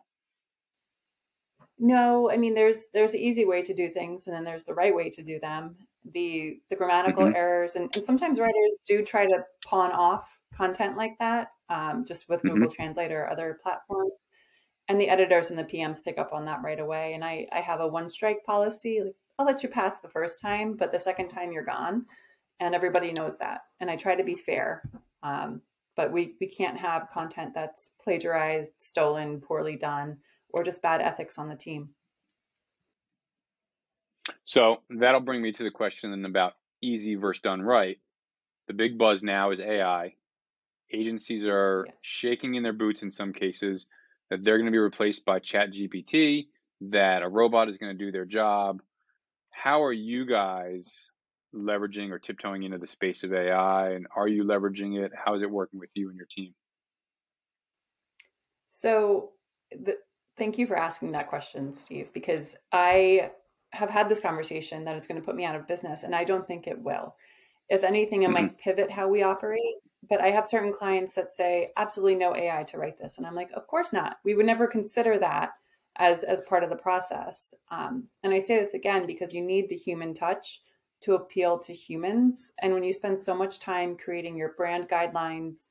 No, 1.78 2.30
I 2.30 2.36
mean 2.36 2.54
there's 2.54 2.86
there's 2.94 3.14
an 3.14 3.20
easy 3.20 3.44
way 3.44 3.62
to 3.62 3.74
do 3.74 3.88
things, 3.88 4.26
and 4.26 4.34
then 4.34 4.44
there's 4.44 4.64
the 4.64 4.74
right 4.74 4.94
way 4.94 5.10
to 5.10 5.22
do 5.22 5.38
them. 5.38 5.76
The 6.12 6.58
the 6.70 6.76
grammatical 6.76 7.24
mm-hmm. 7.24 7.36
errors, 7.36 7.76
and, 7.76 7.94
and, 7.94 8.04
sometimes 8.04 8.40
writers 8.40 8.78
do 8.86 9.04
try 9.04 9.26
to 9.26 9.44
pawn 9.64 9.92
off 9.92 10.38
content 10.54 10.96
like 10.96 11.18
that, 11.18 11.48
um, 11.68 12.04
just 12.06 12.28
with 12.28 12.40
mm-hmm. 12.40 12.54
Google 12.54 12.70
Translate 12.70 13.12
or 13.12 13.28
other 13.28 13.58
platforms. 13.62 14.12
And 14.88 15.00
the 15.00 15.08
editors 15.08 15.50
and 15.50 15.58
the 15.58 15.64
PMs 15.64 16.02
pick 16.02 16.16
up 16.16 16.32
on 16.32 16.44
that 16.46 16.62
right 16.62 16.80
away. 16.80 17.12
And 17.14 17.24
I 17.24 17.46
I 17.52 17.60
have 17.60 17.80
a 17.80 17.88
one 17.88 18.08
strike 18.08 18.42
policy. 18.46 19.02
Like 19.04 19.16
I'll 19.38 19.46
let 19.46 19.62
you 19.62 19.68
pass 19.68 20.00
the 20.00 20.08
first 20.08 20.40
time, 20.40 20.76
but 20.76 20.92
the 20.92 20.98
second 20.98 21.28
time 21.28 21.52
you're 21.52 21.64
gone, 21.64 22.06
and 22.60 22.74
everybody 22.74 23.12
knows 23.12 23.36
that. 23.38 23.62
And 23.80 23.90
I 23.90 23.96
try 23.96 24.14
to 24.14 24.24
be 24.24 24.36
fair. 24.36 24.82
Um, 25.22 25.60
but 25.94 26.10
we 26.10 26.36
we 26.40 26.46
can't 26.46 26.78
have 26.78 27.10
content 27.12 27.52
that's 27.54 27.92
plagiarized, 28.02 28.72
stolen, 28.78 29.40
poorly 29.40 29.76
done 29.76 30.16
or 30.50 30.64
just 30.64 30.82
bad 30.82 31.00
ethics 31.00 31.38
on 31.38 31.48
the 31.48 31.56
team. 31.56 31.90
So 34.44 34.82
that'll 34.90 35.20
bring 35.20 35.42
me 35.42 35.52
to 35.52 35.62
the 35.62 35.70
question 35.70 36.24
about 36.24 36.54
easy 36.82 37.14
versus 37.14 37.42
done 37.42 37.62
right. 37.62 37.98
The 38.68 38.74
big 38.74 38.98
buzz 38.98 39.22
now 39.22 39.50
is 39.50 39.60
AI. 39.60 40.14
Agencies 40.92 41.44
are 41.44 41.84
yeah. 41.86 41.92
shaking 42.02 42.54
in 42.54 42.62
their 42.62 42.72
boots 42.72 43.02
in 43.02 43.10
some 43.10 43.32
cases 43.32 43.86
that 44.30 44.42
they're 44.42 44.58
going 44.58 44.66
to 44.66 44.72
be 44.72 44.78
replaced 44.78 45.24
by 45.24 45.38
Chat 45.38 45.72
GPT, 45.72 46.48
that 46.80 47.22
a 47.22 47.28
robot 47.28 47.68
is 47.68 47.78
going 47.78 47.96
to 47.96 48.04
do 48.04 48.10
their 48.10 48.24
job. 48.24 48.82
How 49.50 49.84
are 49.84 49.92
you 49.92 50.26
guys 50.26 51.10
leveraging 51.54 52.10
or 52.10 52.18
tiptoeing 52.18 52.64
into 52.64 52.78
the 52.78 52.86
space 52.86 53.24
of 53.24 53.32
AI? 53.32 53.92
And 53.92 54.06
are 54.14 54.28
you 54.28 54.44
leveraging 54.44 55.02
it? 55.02 55.12
How 55.14 55.34
is 55.34 55.42
it 55.42 55.50
working 55.50 55.80
with 55.80 55.90
you 55.94 56.08
and 56.08 56.16
your 56.16 56.26
team? 56.26 56.54
So, 58.66 59.30
the, 59.70 59.96
Thank 60.38 60.58
you 60.58 60.66
for 60.66 60.76
asking 60.76 61.12
that 61.12 61.28
question, 61.28 61.72
Steve, 61.72 62.12
because 62.12 62.56
I 62.72 63.30
have 63.70 63.90
had 63.90 64.08
this 64.08 64.20
conversation 64.20 64.84
that 64.84 64.96
it's 64.96 65.06
going 65.06 65.20
to 65.20 65.24
put 65.24 65.36
me 65.36 65.44
out 65.44 65.56
of 65.56 65.66
business, 65.66 66.02
and 66.02 66.14
I 66.14 66.24
don't 66.24 66.46
think 66.46 66.66
it 66.66 66.78
will. 66.78 67.14
If 67.68 67.82
anything, 67.82 68.22
it 68.22 68.26
mm-hmm. 68.26 68.34
might 68.34 68.58
pivot 68.58 68.90
how 68.90 69.08
we 69.08 69.22
operate. 69.22 69.76
But 70.08 70.20
I 70.20 70.30
have 70.30 70.46
certain 70.46 70.72
clients 70.72 71.14
that 71.14 71.32
say, 71.32 71.70
absolutely 71.76 72.14
no 72.14 72.36
AI 72.36 72.62
to 72.64 72.78
write 72.78 72.98
this. 72.98 73.18
And 73.18 73.26
I'm 73.26 73.34
like, 73.34 73.50
of 73.54 73.66
course 73.66 73.92
not. 73.92 74.18
We 74.24 74.34
would 74.34 74.46
never 74.46 74.66
consider 74.66 75.18
that 75.18 75.52
as, 75.96 76.22
as 76.22 76.42
part 76.42 76.62
of 76.62 76.70
the 76.70 76.76
process. 76.76 77.54
Um, 77.70 78.04
and 78.22 78.32
I 78.32 78.38
say 78.38 78.58
this 78.58 78.74
again 78.74 79.04
because 79.06 79.34
you 79.34 79.42
need 79.42 79.68
the 79.68 79.76
human 79.76 80.14
touch 80.14 80.62
to 81.00 81.14
appeal 81.14 81.58
to 81.58 81.74
humans. 81.74 82.52
And 82.62 82.72
when 82.72 82.84
you 82.84 82.92
spend 82.92 83.18
so 83.18 83.34
much 83.34 83.58
time 83.58 83.96
creating 83.96 84.36
your 84.36 84.52
brand 84.56 84.88
guidelines, 84.88 85.68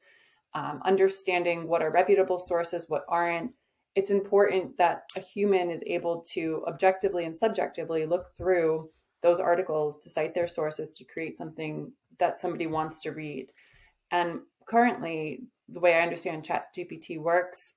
um, 0.54 0.82
understanding 0.84 1.68
what 1.68 1.82
are 1.82 1.92
reputable 1.92 2.40
sources, 2.40 2.90
what 2.90 3.06
aren't, 3.08 3.52
it's 3.96 4.12
important 4.12 4.78
that 4.78 5.04
a 5.16 5.22
human 5.22 5.70
is 5.70 5.84
able 5.88 6.22
to 6.34 6.64
objectively 6.68 7.26
and 7.26 7.36
subjectively 7.36 8.06
look 8.06 8.28
through 8.38 8.90
those 9.22 9.40
articles 9.40 9.98
to 10.00 10.10
cite 10.10 10.36
their 10.36 10.48
sources 10.48 10.92
to 10.92 11.04
create 11.06 11.38
something 11.38 11.92
that 12.20 12.38
somebody 12.38 12.68
wants 12.68 13.02
to 13.02 13.12
read. 13.12 13.52
And 14.12 14.42
currently, 14.68 15.44
the 15.70 15.80
way 15.80 15.96
I 15.96 16.02
understand 16.02 16.46
ChatGPT 16.46 17.20
works, 17.20 17.74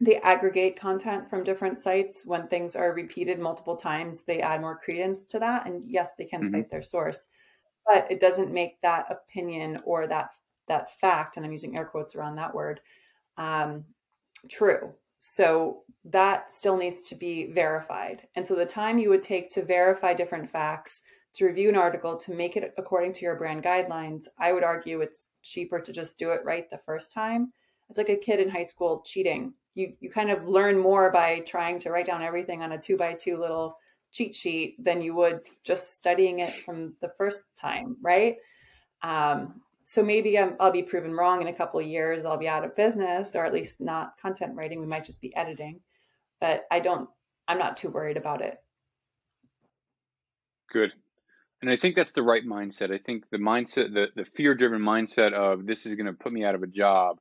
they 0.00 0.16
aggregate 0.16 0.78
content 0.78 1.30
from 1.30 1.44
different 1.44 1.78
sites. 1.78 2.26
When 2.26 2.48
things 2.48 2.76
are 2.76 2.92
repeated 2.92 3.38
multiple 3.38 3.76
times, 3.76 4.22
they 4.22 4.40
add 4.40 4.60
more 4.60 4.78
credence 4.78 5.24
to 5.26 5.38
that. 5.38 5.66
And 5.66 5.82
yes, 5.84 6.14
they 6.18 6.26
can 6.26 6.42
mm-hmm. 6.42 6.54
cite 6.54 6.70
their 6.70 6.82
source, 6.82 7.28
but 7.86 8.06
it 8.10 8.20
doesn't 8.20 8.52
make 8.52 8.80
that 8.82 9.06
opinion 9.10 9.76
or 9.84 10.06
that 10.08 10.30
that 10.68 10.98
fact, 11.00 11.36
and 11.36 11.46
I'm 11.46 11.52
using 11.52 11.78
air 11.78 11.84
quotes 11.84 12.16
around 12.16 12.36
that 12.36 12.54
word, 12.54 12.80
um, 13.36 13.84
true. 14.50 14.92
So 15.18 15.82
that 16.04 16.52
still 16.52 16.76
needs 16.76 17.02
to 17.04 17.14
be 17.14 17.52
verified. 17.52 18.28
And 18.36 18.46
so 18.46 18.54
the 18.54 18.66
time 18.66 18.98
you 18.98 19.08
would 19.10 19.22
take 19.22 19.48
to 19.50 19.64
verify 19.64 20.14
different 20.14 20.48
facts, 20.48 21.02
to 21.34 21.46
review 21.46 21.68
an 21.68 21.76
article, 21.76 22.16
to 22.16 22.34
make 22.34 22.56
it 22.56 22.72
according 22.78 23.12
to 23.14 23.22
your 23.22 23.36
brand 23.36 23.62
guidelines, 23.62 24.24
I 24.38 24.52
would 24.52 24.64
argue 24.64 25.00
it's 25.00 25.30
cheaper 25.42 25.80
to 25.80 25.92
just 25.92 26.18
do 26.18 26.30
it 26.30 26.44
right 26.44 26.68
the 26.70 26.78
first 26.78 27.12
time. 27.12 27.52
It's 27.88 27.98
like 27.98 28.08
a 28.08 28.16
kid 28.16 28.40
in 28.40 28.48
high 28.48 28.62
school 28.62 29.02
cheating. 29.04 29.52
You 29.74 29.92
you 30.00 30.10
kind 30.10 30.30
of 30.30 30.48
learn 30.48 30.78
more 30.78 31.10
by 31.10 31.40
trying 31.40 31.78
to 31.80 31.90
write 31.90 32.06
down 32.06 32.22
everything 32.22 32.62
on 32.62 32.72
a 32.72 32.78
two 32.78 32.96
by 32.96 33.12
two 33.12 33.38
little 33.38 33.76
cheat 34.12 34.34
sheet 34.34 34.82
than 34.82 35.02
you 35.02 35.14
would 35.14 35.40
just 35.62 35.94
studying 35.94 36.38
it 36.38 36.64
from 36.64 36.94
the 37.02 37.10
first 37.18 37.44
time, 37.60 37.96
right? 38.00 38.36
Um, 39.02 39.60
so 39.88 40.02
maybe 40.02 40.36
i 40.36 40.44
will 40.58 40.72
be 40.72 40.82
proven 40.82 41.12
wrong 41.12 41.40
in 41.40 41.46
a 41.46 41.52
couple 41.52 41.78
of 41.78 41.86
years. 41.86 42.24
I'll 42.24 42.36
be 42.36 42.48
out 42.48 42.64
of 42.64 42.74
business, 42.74 43.36
or 43.36 43.44
at 43.44 43.52
least 43.52 43.80
not 43.80 44.18
content 44.20 44.56
writing. 44.56 44.80
We 44.80 44.86
might 44.86 45.04
just 45.04 45.20
be 45.20 45.34
editing, 45.36 45.78
but 46.40 46.64
I 46.72 46.80
don't. 46.80 47.08
I'm 47.46 47.58
not 47.58 47.76
too 47.76 47.90
worried 47.90 48.16
about 48.16 48.42
it. 48.42 48.58
Good, 50.72 50.92
and 51.62 51.70
I 51.70 51.76
think 51.76 51.94
that's 51.94 52.10
the 52.10 52.24
right 52.24 52.44
mindset. 52.44 52.92
I 52.92 52.98
think 52.98 53.30
the 53.30 53.38
mindset, 53.38 53.94
the 53.94 54.08
the 54.16 54.24
fear 54.24 54.56
driven 54.56 54.82
mindset 54.82 55.34
of 55.34 55.66
this 55.66 55.86
is 55.86 55.94
going 55.94 56.06
to 56.06 56.14
put 56.14 56.32
me 56.32 56.44
out 56.44 56.56
of 56.56 56.64
a 56.64 56.66
job, 56.66 57.20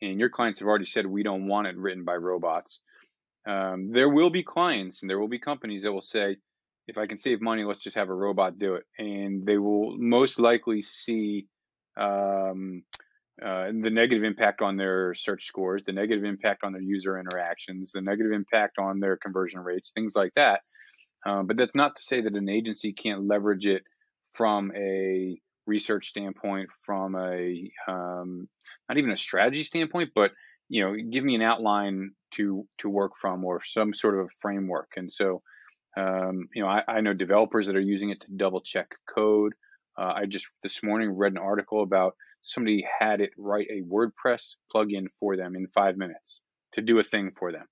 and 0.00 0.18
your 0.18 0.30
clients 0.30 0.60
have 0.60 0.68
already 0.68 0.86
said 0.86 1.04
we 1.04 1.22
don't 1.22 1.46
want 1.46 1.66
it 1.66 1.76
written 1.76 2.04
by 2.04 2.14
robots. 2.14 2.80
Um, 3.46 3.92
there 3.92 4.08
will 4.08 4.30
be 4.30 4.42
clients 4.42 5.02
and 5.02 5.10
there 5.10 5.20
will 5.20 5.28
be 5.28 5.38
companies 5.38 5.82
that 5.82 5.92
will 5.92 6.00
say, 6.00 6.38
if 6.88 6.96
I 6.96 7.04
can 7.04 7.18
save 7.18 7.42
money, 7.42 7.62
let's 7.62 7.78
just 7.78 7.96
have 7.96 8.08
a 8.08 8.14
robot 8.14 8.58
do 8.58 8.76
it, 8.76 8.84
and 8.98 9.44
they 9.44 9.58
will 9.58 9.98
most 9.98 10.40
likely 10.40 10.80
see 10.80 11.46
um, 11.96 12.82
uh, 13.44 13.66
the 13.66 13.90
negative 13.90 14.24
impact 14.24 14.62
on 14.62 14.76
their 14.76 15.14
search 15.14 15.44
scores, 15.44 15.84
the 15.84 15.92
negative 15.92 16.24
impact 16.24 16.64
on 16.64 16.72
their 16.72 16.82
user 16.82 17.18
interactions, 17.18 17.92
the 17.92 18.00
negative 18.00 18.32
impact 18.32 18.78
on 18.78 18.98
their 18.98 19.16
conversion 19.16 19.60
rates, 19.60 19.92
things 19.92 20.14
like 20.16 20.32
that. 20.36 20.60
Um, 21.26 21.46
but 21.46 21.56
that's 21.56 21.74
not 21.74 21.96
to 21.96 22.02
say 22.02 22.20
that 22.20 22.34
an 22.34 22.48
agency 22.48 22.92
can't 22.92 23.26
leverage 23.26 23.66
it 23.66 23.82
from 24.32 24.72
a 24.76 25.38
research 25.66 26.08
standpoint, 26.08 26.68
from 26.84 27.14
a 27.14 27.70
um, 27.88 28.48
not 28.88 28.98
even 28.98 29.10
a 29.10 29.16
strategy 29.16 29.64
standpoint, 29.64 30.10
but 30.14 30.32
you 30.68 30.82
know, 30.82 30.94
give 31.12 31.24
me 31.24 31.34
an 31.34 31.42
outline 31.42 32.12
to 32.34 32.66
to 32.78 32.88
work 32.88 33.12
from 33.20 33.44
or 33.44 33.62
some 33.62 33.92
sort 33.92 34.18
of 34.18 34.30
framework. 34.40 34.92
And 34.96 35.12
so, 35.12 35.42
um, 35.96 36.48
you 36.54 36.62
know, 36.62 36.68
I, 36.68 36.82
I 36.88 37.00
know 37.00 37.12
developers 37.12 37.66
that 37.66 37.76
are 37.76 37.80
using 37.80 38.10
it 38.10 38.20
to 38.22 38.36
double 38.36 38.60
check 38.60 38.88
code. 39.12 39.54
Uh, 39.98 40.12
I 40.16 40.26
just 40.26 40.48
this 40.62 40.82
morning 40.82 41.10
read 41.10 41.32
an 41.32 41.38
article 41.38 41.82
about 41.82 42.16
somebody 42.42 42.86
had 43.00 43.20
it 43.20 43.30
write 43.36 43.68
a 43.70 43.82
WordPress 43.82 44.54
plugin 44.74 45.06
for 45.18 45.36
them 45.36 45.56
in 45.56 45.66
five 45.68 45.96
minutes 45.96 46.42
to 46.72 46.82
do 46.82 46.98
a 46.98 47.04
thing 47.04 47.32
for 47.38 47.52
them. 47.52 47.66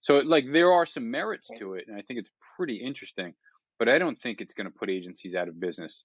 So 0.00 0.18
like 0.18 0.46
there 0.52 0.72
are 0.72 0.86
some 0.86 1.10
merits 1.10 1.48
to 1.58 1.74
it, 1.74 1.84
and 1.88 1.96
I 1.96 2.02
think 2.02 2.20
it's 2.20 2.30
pretty 2.56 2.76
interesting. 2.76 3.34
But 3.78 3.88
I 3.88 3.98
don't 3.98 4.18
think 4.18 4.40
it's 4.40 4.54
going 4.54 4.66
to 4.66 4.70
put 4.70 4.88
agencies 4.88 5.34
out 5.34 5.48
of 5.48 5.60
business. 5.60 6.04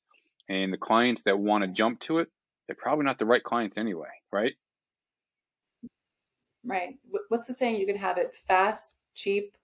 And 0.50 0.74
the 0.74 0.78
clients 0.78 1.24
that 1.24 1.40
want 1.40 1.64
to 1.64 1.70
jump 1.70 2.02
to 2.02 2.20
it, 2.20 2.28
they're 2.68 2.76
probably 2.78 3.06
not 3.06 3.18
the 3.18 3.26
right 3.26 3.44
clients 3.44 3.78
anyway, 3.78 4.10
right? 4.32 4.54
Right. 6.66 6.96
What's 7.30 7.48
the 7.48 7.54
saying? 7.54 7.78
You 7.78 7.86
can 7.86 7.96
have 7.96 8.18
it 8.18 8.36
fast, 8.48 8.98
cheap, 9.16 9.56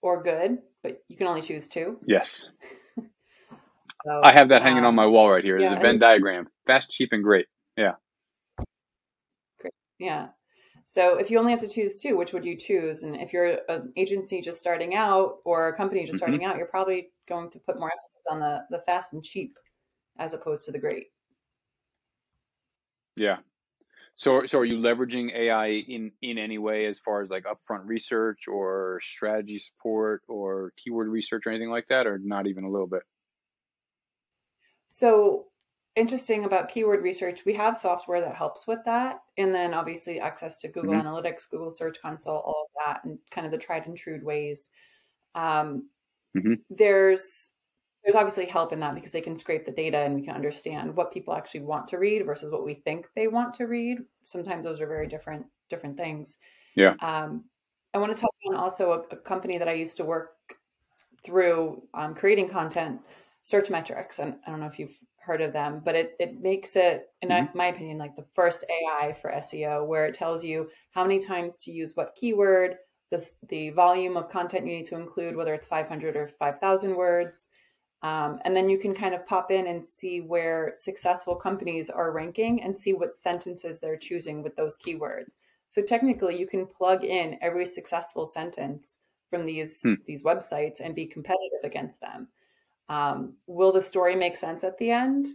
or 0.00 0.22
good, 0.22 0.58
but 0.82 1.02
you 1.08 1.16
can 1.16 1.26
only 1.26 1.42
choose 1.42 1.68
two. 1.68 1.98
Yes. 2.06 2.48
So, 4.06 4.20
I 4.22 4.32
have 4.32 4.50
that 4.50 4.62
hanging 4.62 4.84
on 4.84 4.90
um, 4.90 4.94
my 4.94 5.06
wall 5.06 5.28
right 5.28 5.42
here. 5.42 5.58
There's 5.58 5.72
yeah, 5.72 5.78
a 5.78 5.80
Venn 5.80 5.98
diagram. 5.98 6.46
Fast, 6.64 6.92
cheap, 6.92 7.08
and 7.10 7.24
great. 7.24 7.46
Yeah. 7.76 7.94
Great. 9.60 9.74
Yeah. 9.98 10.28
So 10.86 11.18
if 11.18 11.28
you 11.28 11.40
only 11.40 11.50
have 11.50 11.60
to 11.62 11.68
choose 11.68 12.00
two, 12.00 12.16
which 12.16 12.32
would 12.32 12.44
you 12.44 12.56
choose? 12.56 13.02
And 13.02 13.16
if 13.16 13.32
you're 13.32 13.58
an 13.68 13.92
agency 13.96 14.40
just 14.40 14.60
starting 14.60 14.94
out 14.94 15.38
or 15.44 15.66
a 15.66 15.76
company 15.76 16.02
just 16.02 16.12
mm-hmm. 16.12 16.18
starting 16.18 16.44
out, 16.44 16.56
you're 16.56 16.66
probably 16.66 17.08
going 17.28 17.50
to 17.50 17.58
put 17.58 17.80
more 17.80 17.90
emphasis 17.90 18.22
on 18.30 18.38
the 18.38 18.64
the 18.70 18.78
fast 18.78 19.12
and 19.12 19.24
cheap 19.24 19.56
as 20.20 20.34
opposed 20.34 20.62
to 20.66 20.70
the 20.70 20.78
great. 20.78 21.06
Yeah. 23.16 23.38
So 24.14 24.46
so 24.46 24.60
are 24.60 24.64
you 24.64 24.76
leveraging 24.76 25.34
AI 25.34 25.66
in 25.66 26.12
in 26.22 26.38
any 26.38 26.58
way 26.58 26.86
as 26.86 27.00
far 27.00 27.22
as 27.22 27.30
like 27.30 27.44
upfront 27.44 27.86
research 27.86 28.46
or 28.46 29.00
strategy 29.02 29.58
support 29.58 30.22
or 30.28 30.72
keyword 30.76 31.08
research 31.08 31.42
or 31.44 31.50
anything 31.50 31.70
like 31.70 31.88
that 31.88 32.06
or 32.06 32.20
not 32.22 32.46
even 32.46 32.62
a 32.62 32.70
little 32.70 32.86
bit? 32.86 33.02
So 34.86 35.46
interesting 35.96 36.44
about 36.44 36.68
keyword 36.68 37.02
research, 37.02 37.44
we 37.44 37.54
have 37.54 37.76
software 37.76 38.20
that 38.20 38.36
helps 38.36 38.66
with 38.66 38.80
that. 38.84 39.20
And 39.38 39.54
then 39.54 39.74
obviously 39.74 40.20
access 40.20 40.58
to 40.58 40.68
Google 40.68 40.92
mm-hmm. 40.92 41.06
Analytics, 41.06 41.50
Google 41.50 41.72
Search 41.72 42.00
Console, 42.00 42.38
all 42.38 42.66
of 42.68 42.86
that, 42.86 43.04
and 43.04 43.18
kind 43.30 43.46
of 43.46 43.50
the 43.50 43.58
tried 43.58 43.86
and 43.86 43.96
true 43.96 44.20
ways. 44.22 44.68
Um, 45.34 45.88
mm-hmm. 46.36 46.54
There's 46.70 47.52
there's 48.04 48.14
obviously 48.14 48.46
help 48.46 48.72
in 48.72 48.78
that 48.78 48.94
because 48.94 49.10
they 49.10 49.20
can 49.20 49.34
scrape 49.34 49.66
the 49.66 49.72
data 49.72 49.98
and 49.98 50.14
we 50.14 50.22
can 50.22 50.36
understand 50.36 50.94
what 50.94 51.12
people 51.12 51.34
actually 51.34 51.62
want 51.62 51.88
to 51.88 51.98
read 51.98 52.24
versus 52.24 52.52
what 52.52 52.64
we 52.64 52.74
think 52.74 53.06
they 53.16 53.26
want 53.26 53.52
to 53.54 53.64
read. 53.64 53.98
Sometimes 54.22 54.64
those 54.64 54.80
are 54.80 54.86
very 54.86 55.08
different 55.08 55.44
different 55.70 55.96
things. 55.96 56.36
Yeah. 56.76 56.94
Um, 57.00 57.44
I 57.94 57.98
want 57.98 58.16
to 58.16 58.20
touch 58.20 58.30
on 58.48 58.54
also 58.54 58.92
a, 58.92 59.14
a, 59.14 59.16
company 59.16 59.58
that 59.58 59.68
I 59.68 59.72
used 59.72 59.96
to 59.96 60.04
work 60.04 60.34
through 61.24 61.82
um, 61.94 62.14
creating 62.14 62.48
content, 62.48 63.00
Searchmetrics, 63.50 64.18
and 64.18 64.36
I 64.46 64.50
don't 64.50 64.60
know 64.60 64.66
if 64.66 64.78
you've 64.78 64.98
heard 65.18 65.40
of 65.40 65.52
them, 65.52 65.80
but 65.84 65.94
it 65.94 66.16
it 66.18 66.40
makes 66.40 66.74
it, 66.76 67.08
in 67.22 67.28
mm-hmm. 67.28 67.56
my 67.56 67.66
opinion, 67.66 67.98
like 67.98 68.16
the 68.16 68.26
first 68.32 68.64
AI 68.68 69.12
for 69.12 69.30
SEO, 69.30 69.86
where 69.86 70.06
it 70.06 70.14
tells 70.14 70.44
you 70.44 70.68
how 70.90 71.02
many 71.02 71.20
times 71.20 71.56
to 71.58 71.70
use 71.70 71.94
what 71.94 72.16
keyword, 72.16 72.76
the 73.10 73.24
the 73.48 73.70
volume 73.70 74.16
of 74.16 74.28
content 74.28 74.66
you 74.66 74.76
need 74.76 74.86
to 74.86 74.96
include, 74.96 75.36
whether 75.36 75.54
it's 75.54 75.66
500 75.66 76.16
or 76.16 76.28
5,000 76.28 76.96
words 76.96 77.48
um, 78.02 78.38
and 78.44 78.54
then 78.54 78.68
you 78.68 78.78
can 78.78 78.94
kind 78.94 79.14
of 79.14 79.26
pop 79.26 79.50
in 79.50 79.66
and 79.66 79.86
see 79.86 80.20
where 80.20 80.72
successful 80.74 81.34
companies 81.34 81.88
are 81.88 82.12
ranking 82.12 82.62
and 82.62 82.76
see 82.76 82.92
what 82.92 83.14
sentences 83.14 83.80
they're 83.80 83.96
choosing 83.96 84.42
with 84.42 84.54
those 84.54 84.76
keywords. 84.76 85.36
So 85.70 85.82
technically, 85.82 86.38
you 86.38 86.46
can 86.46 86.66
plug 86.66 87.04
in 87.04 87.38
every 87.40 87.66
successful 87.66 88.26
sentence 88.26 88.98
from 89.30 89.46
these 89.46 89.80
hmm. 89.82 89.94
these 90.06 90.22
websites 90.22 90.80
and 90.80 90.94
be 90.94 91.06
competitive 91.06 91.64
against 91.64 92.00
them. 92.00 92.28
Um, 92.88 93.34
will 93.46 93.72
the 93.72 93.80
story 93.80 94.14
make 94.14 94.36
sense 94.36 94.64
at 94.64 94.78
the 94.78 94.90
end? 94.90 95.26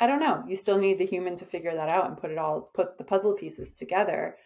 I 0.00 0.06
don't 0.06 0.20
know. 0.20 0.44
You 0.46 0.56
still 0.56 0.78
need 0.78 0.98
the 0.98 1.06
human 1.06 1.36
to 1.36 1.44
figure 1.44 1.74
that 1.74 1.88
out 1.88 2.06
and 2.06 2.16
put 2.16 2.30
it 2.30 2.38
all 2.38 2.70
put 2.74 2.98
the 2.98 3.04
puzzle 3.04 3.34
pieces 3.34 3.72
together. 3.72 4.36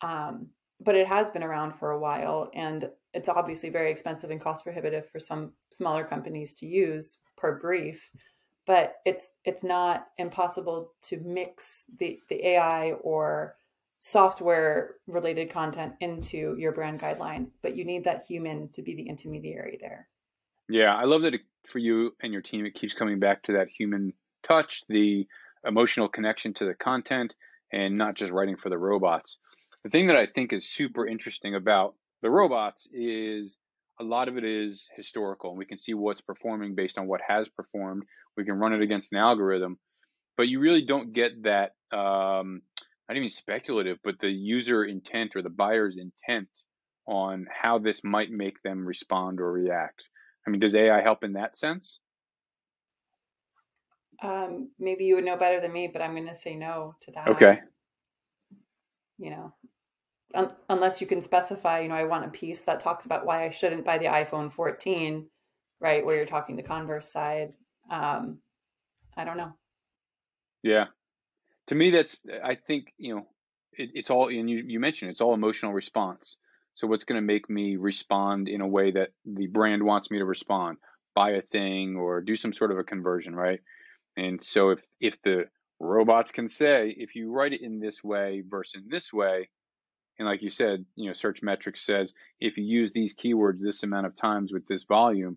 Um, 0.00 0.48
but 0.80 0.94
it 0.94 1.06
has 1.06 1.30
been 1.30 1.42
around 1.42 1.74
for 1.74 1.90
a 1.90 1.98
while 1.98 2.50
and 2.54 2.90
it's 3.12 3.28
obviously 3.28 3.70
very 3.70 3.90
expensive 3.90 4.30
and 4.30 4.40
cost 4.40 4.64
prohibitive 4.64 5.08
for 5.08 5.20
some 5.20 5.52
smaller 5.70 6.04
companies 6.04 6.54
to 6.54 6.66
use 6.66 7.18
per 7.36 7.58
brief 7.58 8.10
but 8.66 8.96
it's 9.04 9.30
it's 9.44 9.62
not 9.62 10.08
impossible 10.18 10.92
to 11.02 11.20
mix 11.20 11.84
the 11.98 12.18
the 12.28 12.46
AI 12.46 12.92
or 13.02 13.56
software 14.00 14.96
related 15.06 15.50
content 15.50 15.94
into 16.00 16.54
your 16.58 16.72
brand 16.72 17.00
guidelines 17.00 17.52
but 17.62 17.76
you 17.76 17.84
need 17.84 18.04
that 18.04 18.24
human 18.24 18.68
to 18.72 18.82
be 18.82 18.94
the 18.94 19.08
intermediary 19.08 19.78
there 19.80 20.08
yeah 20.68 20.94
i 20.94 21.04
love 21.04 21.22
that 21.22 21.34
it, 21.34 21.42
for 21.68 21.78
you 21.78 22.14
and 22.22 22.32
your 22.32 22.42
team 22.42 22.66
it 22.66 22.74
keeps 22.74 22.94
coming 22.94 23.18
back 23.18 23.42
to 23.42 23.52
that 23.54 23.68
human 23.68 24.12
touch 24.46 24.82
the 24.88 25.26
emotional 25.66 26.08
connection 26.08 26.52
to 26.54 26.64
the 26.64 26.74
content 26.74 27.34
and 27.72 27.96
not 27.96 28.14
just 28.14 28.32
writing 28.32 28.56
for 28.56 28.68
the 28.68 28.78
robots 28.78 29.38
the 29.84 29.90
thing 29.90 30.06
that 30.06 30.16
I 30.16 30.26
think 30.26 30.52
is 30.52 30.68
super 30.68 31.06
interesting 31.06 31.54
about 31.54 31.94
the 32.22 32.30
robots 32.30 32.88
is 32.90 33.56
a 34.00 34.04
lot 34.04 34.28
of 34.28 34.38
it 34.38 34.44
is 34.44 34.88
historical 34.96 35.50
and 35.50 35.58
we 35.58 35.66
can 35.66 35.78
see 35.78 35.92
what's 35.92 36.22
performing 36.22 36.74
based 36.74 36.98
on 36.98 37.06
what 37.06 37.20
has 37.26 37.48
performed. 37.50 38.04
We 38.36 38.44
can 38.44 38.54
run 38.54 38.72
it 38.72 38.80
against 38.80 39.12
an 39.12 39.18
algorithm, 39.18 39.78
but 40.36 40.48
you 40.48 40.58
really 40.58 40.82
don't 40.82 41.12
get 41.12 41.42
that, 41.42 41.72
um, 41.92 42.62
not 43.08 43.16
even 43.16 43.28
speculative, 43.28 43.98
but 44.02 44.18
the 44.18 44.30
user 44.30 44.82
intent 44.84 45.36
or 45.36 45.42
the 45.42 45.50
buyer's 45.50 45.98
intent 45.98 46.48
on 47.06 47.46
how 47.50 47.78
this 47.78 48.00
might 48.02 48.30
make 48.30 48.62
them 48.62 48.86
respond 48.86 49.38
or 49.38 49.52
react. 49.52 50.02
I 50.46 50.50
mean, 50.50 50.60
does 50.60 50.74
AI 50.74 51.00
help 51.00 51.24
in 51.24 51.34
that 51.34 51.56
sense? 51.56 52.00
Um, 54.22 54.70
maybe 54.78 55.04
you 55.04 55.16
would 55.16 55.24
know 55.24 55.36
better 55.36 55.60
than 55.60 55.72
me, 55.72 55.88
but 55.92 56.02
I'm 56.02 56.14
going 56.14 56.28
to 56.28 56.34
say 56.34 56.54
no 56.54 56.94
to 57.00 57.10
that. 57.12 57.28
Okay. 57.28 57.60
You 59.18 59.30
know, 59.30 59.54
un- 60.34 60.52
unless 60.68 61.00
you 61.00 61.06
can 61.06 61.22
specify, 61.22 61.80
you 61.80 61.88
know, 61.88 61.94
I 61.94 62.04
want 62.04 62.24
a 62.24 62.30
piece 62.30 62.62
that 62.64 62.80
talks 62.80 63.06
about 63.06 63.26
why 63.26 63.44
I 63.44 63.50
shouldn't 63.50 63.84
buy 63.84 63.98
the 63.98 64.06
iPhone 64.06 64.50
14, 64.50 65.26
right? 65.80 66.04
Where 66.04 66.16
you're 66.16 66.26
talking 66.26 66.56
the 66.56 66.62
Converse 66.62 67.10
side. 67.10 67.52
Um, 67.90 68.38
I 69.16 69.24
don't 69.24 69.36
know. 69.36 69.52
Yeah. 70.62 70.86
To 71.68 71.74
me, 71.74 71.90
that's, 71.90 72.16
I 72.42 72.54
think, 72.54 72.92
you 72.98 73.14
know, 73.14 73.26
it, 73.72 73.90
it's 73.94 74.10
all, 74.10 74.28
and 74.28 74.48
you, 74.48 74.62
you 74.66 74.80
mentioned 74.80 75.10
it's 75.10 75.20
all 75.20 75.34
emotional 75.34 75.72
response. 75.72 76.36
So 76.74 76.86
what's 76.86 77.04
going 77.04 77.20
to 77.20 77.26
make 77.26 77.48
me 77.48 77.76
respond 77.76 78.48
in 78.48 78.60
a 78.60 78.66
way 78.66 78.90
that 78.92 79.10
the 79.24 79.46
brand 79.46 79.82
wants 79.82 80.10
me 80.10 80.18
to 80.18 80.24
respond? 80.24 80.78
Buy 81.14 81.30
a 81.30 81.42
thing 81.42 81.96
or 81.96 82.20
do 82.20 82.34
some 82.36 82.52
sort 82.52 82.72
of 82.72 82.78
a 82.78 82.84
conversion, 82.84 83.34
right? 83.34 83.60
And 84.16 84.42
so 84.42 84.70
if 84.70 84.80
if 85.00 85.20
the 85.22 85.44
robots 85.80 86.32
can 86.32 86.48
say 86.48 86.94
if 86.96 87.14
you 87.14 87.32
write 87.32 87.52
it 87.52 87.62
in 87.62 87.80
this 87.80 88.02
way 88.02 88.42
versus 88.46 88.82
in 88.82 88.88
this 88.88 89.12
way, 89.12 89.48
and 90.18 90.28
like 90.28 90.42
you 90.42 90.50
said, 90.50 90.84
you 90.96 91.06
know, 91.06 91.12
Searchmetrics 91.12 91.78
says 91.78 92.14
if 92.40 92.56
you 92.56 92.64
use 92.64 92.92
these 92.92 93.14
keywords 93.14 93.60
this 93.60 93.82
amount 93.82 94.06
of 94.06 94.14
times 94.14 94.52
with 94.52 94.66
this 94.66 94.84
volume, 94.84 95.36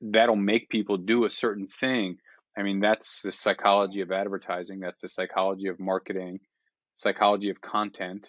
that'll 0.00 0.36
make 0.36 0.68
people 0.68 0.96
do 0.96 1.24
a 1.24 1.30
certain 1.30 1.66
thing. 1.66 2.18
I 2.56 2.62
mean, 2.62 2.80
that's 2.80 3.22
the 3.22 3.32
psychology 3.32 4.00
of 4.00 4.12
advertising. 4.12 4.80
That's 4.80 5.02
the 5.02 5.08
psychology 5.08 5.68
of 5.68 5.78
marketing, 5.78 6.40
psychology 6.94 7.50
of 7.50 7.60
content. 7.60 8.26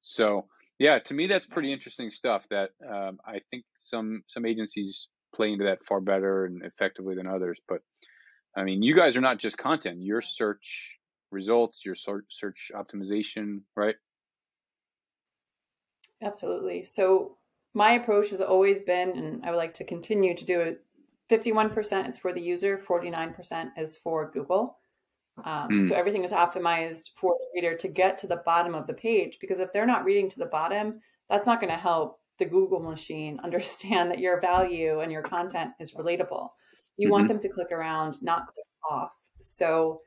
So, 0.00 0.46
yeah, 0.78 0.98
to 1.00 1.14
me, 1.14 1.26
that's 1.26 1.46
pretty 1.46 1.72
interesting 1.72 2.10
stuff. 2.10 2.44
That 2.50 2.70
um, 2.88 3.18
I 3.26 3.40
think 3.50 3.64
some 3.78 4.22
some 4.26 4.46
agencies 4.46 5.08
play 5.34 5.52
into 5.52 5.64
that 5.64 5.84
far 5.84 6.00
better 6.00 6.44
and 6.44 6.62
effectively 6.64 7.14
than 7.14 7.26
others. 7.26 7.58
But 7.68 7.80
I 8.56 8.64
mean, 8.64 8.82
you 8.82 8.94
guys 8.94 9.16
are 9.16 9.20
not 9.20 9.38
just 9.38 9.58
content. 9.58 10.02
Your 10.02 10.22
search 10.22 10.98
results, 11.30 11.84
your 11.84 11.94
search 11.94 12.70
optimization, 12.74 13.60
right? 13.76 13.96
Absolutely. 16.22 16.82
So 16.82 17.36
my 17.74 17.92
approach 17.92 18.30
has 18.30 18.40
always 18.40 18.80
been, 18.80 19.10
and 19.16 19.44
I 19.44 19.50
would 19.50 19.56
like 19.56 19.74
to 19.74 19.84
continue 19.84 20.34
to 20.34 20.44
do 20.44 20.60
it. 20.60 20.84
51% 21.30 22.08
is 22.08 22.16
for 22.16 22.32
the 22.32 22.40
user, 22.40 22.78
49% 22.78 23.70
is 23.76 23.96
for 23.96 24.30
Google. 24.30 24.78
Um, 25.44 25.68
mm. 25.68 25.88
So 25.88 25.94
everything 25.94 26.24
is 26.24 26.32
optimized 26.32 27.10
for 27.16 27.32
the 27.32 27.46
reader 27.54 27.76
to 27.76 27.88
get 27.88 28.18
to 28.18 28.26
the 28.26 28.42
bottom 28.44 28.74
of 28.74 28.86
the 28.86 28.94
page 28.94 29.38
because 29.40 29.60
if 29.60 29.72
they're 29.72 29.86
not 29.86 30.04
reading 30.04 30.28
to 30.30 30.38
the 30.38 30.46
bottom, 30.46 31.00
that's 31.28 31.46
not 31.46 31.60
going 31.60 31.72
to 31.72 31.78
help 31.78 32.20
the 32.38 32.44
Google 32.44 32.80
machine 32.80 33.38
understand 33.44 34.10
that 34.10 34.18
your 34.18 34.40
value 34.40 35.00
and 35.00 35.12
your 35.12 35.22
content 35.22 35.72
is 35.80 35.92
relatable. 35.92 36.48
You 36.96 37.06
mm-hmm. 37.06 37.12
want 37.12 37.28
them 37.28 37.40
to 37.40 37.48
click 37.48 37.72
around, 37.72 38.22
not 38.22 38.46
click 38.46 38.66
off. 38.90 39.12
So 39.40 40.00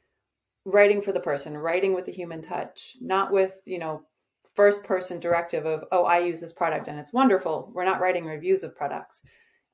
writing 0.65 1.01
for 1.01 1.11
the 1.11 1.19
person, 1.19 1.57
writing 1.57 1.93
with 1.93 2.05
the 2.05 2.11
human 2.11 2.41
touch, 2.41 2.97
not 3.01 3.31
with, 3.31 3.61
you 3.65 3.79
know, 3.79 4.03
first 4.53 4.83
person 4.83 5.19
directive 5.19 5.65
of, 5.65 5.85
oh, 5.91 6.03
I 6.03 6.19
use 6.19 6.39
this 6.39 6.53
product 6.53 6.87
and 6.87 6.99
it's 6.99 7.13
wonderful. 7.13 7.71
We're 7.73 7.85
not 7.85 8.01
writing 8.01 8.25
reviews 8.25 8.63
of 8.63 8.75
products. 8.75 9.21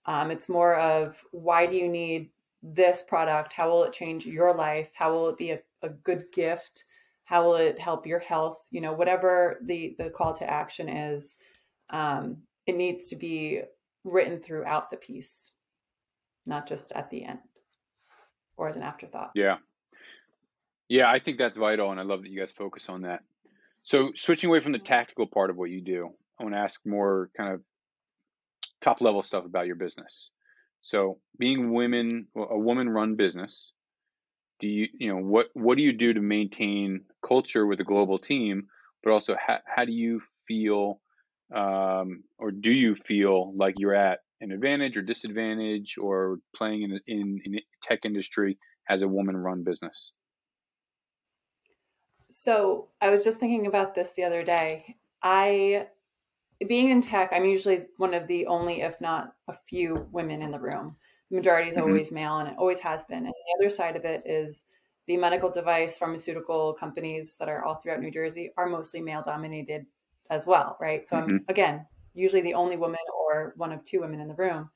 Um, 0.06 0.32
it's 0.32 0.48
more 0.48 0.76
of 0.76 1.22
why 1.32 1.66
do 1.66 1.76
you 1.76 1.90
need 1.90 2.30
this 2.74 3.04
product? 3.04 3.54
How 3.54 3.70
will 3.70 3.84
it 3.84 3.94
change 3.94 4.26
your 4.26 4.54
life? 4.54 4.90
How 4.94 5.12
will 5.12 5.30
it 5.30 5.38
be 5.38 5.52
a, 5.52 5.60
a 5.82 5.90
good 5.90 6.26
gift? 6.34 6.86
How 7.26 7.44
will 7.44 7.56
it 7.56 7.80
help 7.80 8.06
your 8.06 8.20
health? 8.20 8.66
You 8.72 8.82
know, 8.82 8.94
whatever 8.94 9.60
the, 9.64 9.96
the 9.98 10.10
call 10.10 10.34
to 10.36 10.50
action 10.50 10.90
is, 10.90 11.36
um, 11.90 12.38
it 12.66 12.76
needs 12.76 13.08
to 13.10 13.16
be 13.16 13.62
written 14.04 14.40
throughout 14.40 14.90
the 14.90 14.98
piece, 14.98 15.52
not 16.46 16.68
just 16.68 16.92
at 16.94 17.10
the 17.10 17.24
end 17.24 17.40
or 18.58 18.68
as 18.68 18.76
an 18.76 18.84
afterthought. 18.84 19.32
Yeah. 19.36 19.58
Yeah, 20.90 21.10
I 21.10 21.20
think 21.20 21.38
that's 21.38 21.58
vital. 21.58 21.92
And 21.92 22.00
I 22.00 22.04
love 22.04 22.24
that 22.24 22.32
you 22.32 22.40
guys 22.40 22.52
focus 22.52 22.90
on 22.90 23.02
that. 23.02 23.22
So 23.84 24.12
switching 24.16 24.50
away 24.50 24.60
from 24.60 24.72
the 24.72 24.80
tactical 24.80 25.28
part 25.28 25.50
of 25.50 25.58
what 25.58 25.70
you 25.70 25.82
do, 25.82 26.10
I 26.40 26.44
want 26.44 26.56
to 26.56 26.60
ask 26.60 26.86
more 26.86 27.30
kind 27.36 27.54
of 27.54 27.62
top 28.82 29.02
level 29.02 29.24
stuff 29.24 29.46
about 29.46 29.68
your 29.68 29.76
business. 29.76 30.32
So 30.82 31.20
being 31.38 31.74
women, 31.74 32.28
a 32.36 32.58
woman 32.58 32.90
run 32.90 33.16
business, 33.16 33.74
do 34.60 34.68
you, 34.68 34.88
you 34.98 35.10
know, 35.10 35.22
what, 35.22 35.48
what 35.54 35.78
do 35.78 35.84
you 35.84 35.94
do 35.94 36.14
to 36.14 36.22
maintain 36.22 37.02
culture 37.26 37.66
with 37.66 37.80
a 37.80 37.84
global 37.84 38.18
team, 38.18 38.68
but 39.04 39.12
also 39.12 39.36
how, 39.36 39.60
how 39.66 39.86
do 39.86 39.92
you 39.92 40.22
feel, 40.48 41.00
um, 41.54 42.24
or 42.38 42.52
do 42.52 42.72
you 42.72 42.96
feel 42.96 43.56
like 43.56 43.76
you're 43.78 43.96
at 43.96 44.20
an 44.42 44.52
advantage 44.52 44.98
or 44.98 45.02
disadvantage 45.02 45.96
or 46.00 46.40
playing 46.56 46.84
in, 46.84 47.00
in, 47.08 47.42
in 47.46 47.60
tech 47.84 48.06
industry 48.06 48.58
as 48.90 49.02
a 49.02 49.08
woman 49.08 49.36
run 49.36 49.64
business? 49.64 50.12
So 52.30 52.90
I 53.00 53.10
was 53.10 53.24
just 53.24 53.40
thinking 53.40 53.68
about 53.68 53.96
this 53.96 54.12
the 54.12 54.24
other 54.24 54.44
day. 54.44 54.98
I, 55.24 55.88
being 56.66 56.90
in 56.90 57.02
tech, 57.02 57.30
I'm 57.32 57.46
usually 57.46 57.86
one 57.98 58.14
of 58.14 58.28
the 58.28 58.48
only, 58.48 58.82
if 58.82 59.00
not 59.00 59.34
a 59.48 59.54
few, 59.54 60.08
women 60.12 60.42
in 60.42 60.52
the 60.52 60.60
room. 60.60 60.96
The 61.30 61.36
majority 61.38 61.70
is 61.70 61.76
mm-hmm. 61.76 61.88
always 61.88 62.12
male, 62.12 62.40
and 62.40 62.50
it 62.50 62.56
always 62.58 62.80
has 62.80 63.06
been. 63.06 63.26
And 63.26 63.28
the 63.28 63.58
other 63.60 63.70
side 63.70 63.96
of 63.96 64.06
it 64.06 64.24
is 64.26 64.64
the 65.08 65.18
medical 65.18 65.50
device 65.50 65.98
pharmaceutical 65.98 66.74
companies 66.74 67.36
that 67.40 67.50
are 67.50 67.64
all 67.64 67.76
throughout 67.76 68.02
New 68.02 68.12
Jersey 68.12 68.52
are 68.58 68.68
mostly 68.68 69.02
male 69.02 69.22
dominated 69.22 69.86
as 70.30 70.46
well, 70.46 70.78
right? 70.80 71.08
So 71.08 71.18
mm-hmm. 71.18 71.30
I'm 71.30 71.46
again 71.48 71.86
usually 72.14 72.42
the 72.42 72.54
only 72.54 72.78
woman 72.78 73.00
or 73.26 73.54
one 73.58 73.72
of 73.72 73.84
two 73.84 74.02
women 74.02 74.20
in 74.20 74.28
the 74.28 74.34
room. 74.34 74.70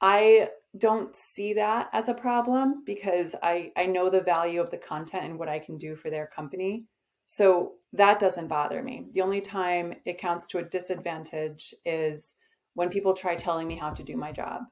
I 0.00 0.50
don't 0.78 1.14
see 1.14 1.54
that 1.54 1.88
as 1.92 2.08
a 2.08 2.14
problem 2.14 2.82
because 2.84 3.34
I, 3.42 3.72
I 3.76 3.86
know 3.86 4.10
the 4.10 4.20
value 4.20 4.60
of 4.60 4.70
the 4.70 4.78
content 4.78 5.24
and 5.24 5.38
what 5.38 5.48
I 5.48 5.58
can 5.58 5.78
do 5.78 5.96
for 5.96 6.10
their 6.10 6.26
company. 6.26 6.86
So 7.26 7.74
that 7.92 8.20
doesn't 8.20 8.48
bother 8.48 8.82
me. 8.82 9.06
The 9.12 9.22
only 9.22 9.40
time 9.40 9.94
it 10.04 10.18
counts 10.18 10.46
to 10.48 10.58
a 10.58 10.64
disadvantage 10.64 11.74
is 11.84 12.34
when 12.74 12.90
people 12.90 13.14
try 13.14 13.36
telling 13.36 13.68
me 13.68 13.76
how 13.76 13.90
to 13.90 14.02
do 14.02 14.16
my 14.16 14.32
job. 14.32 14.62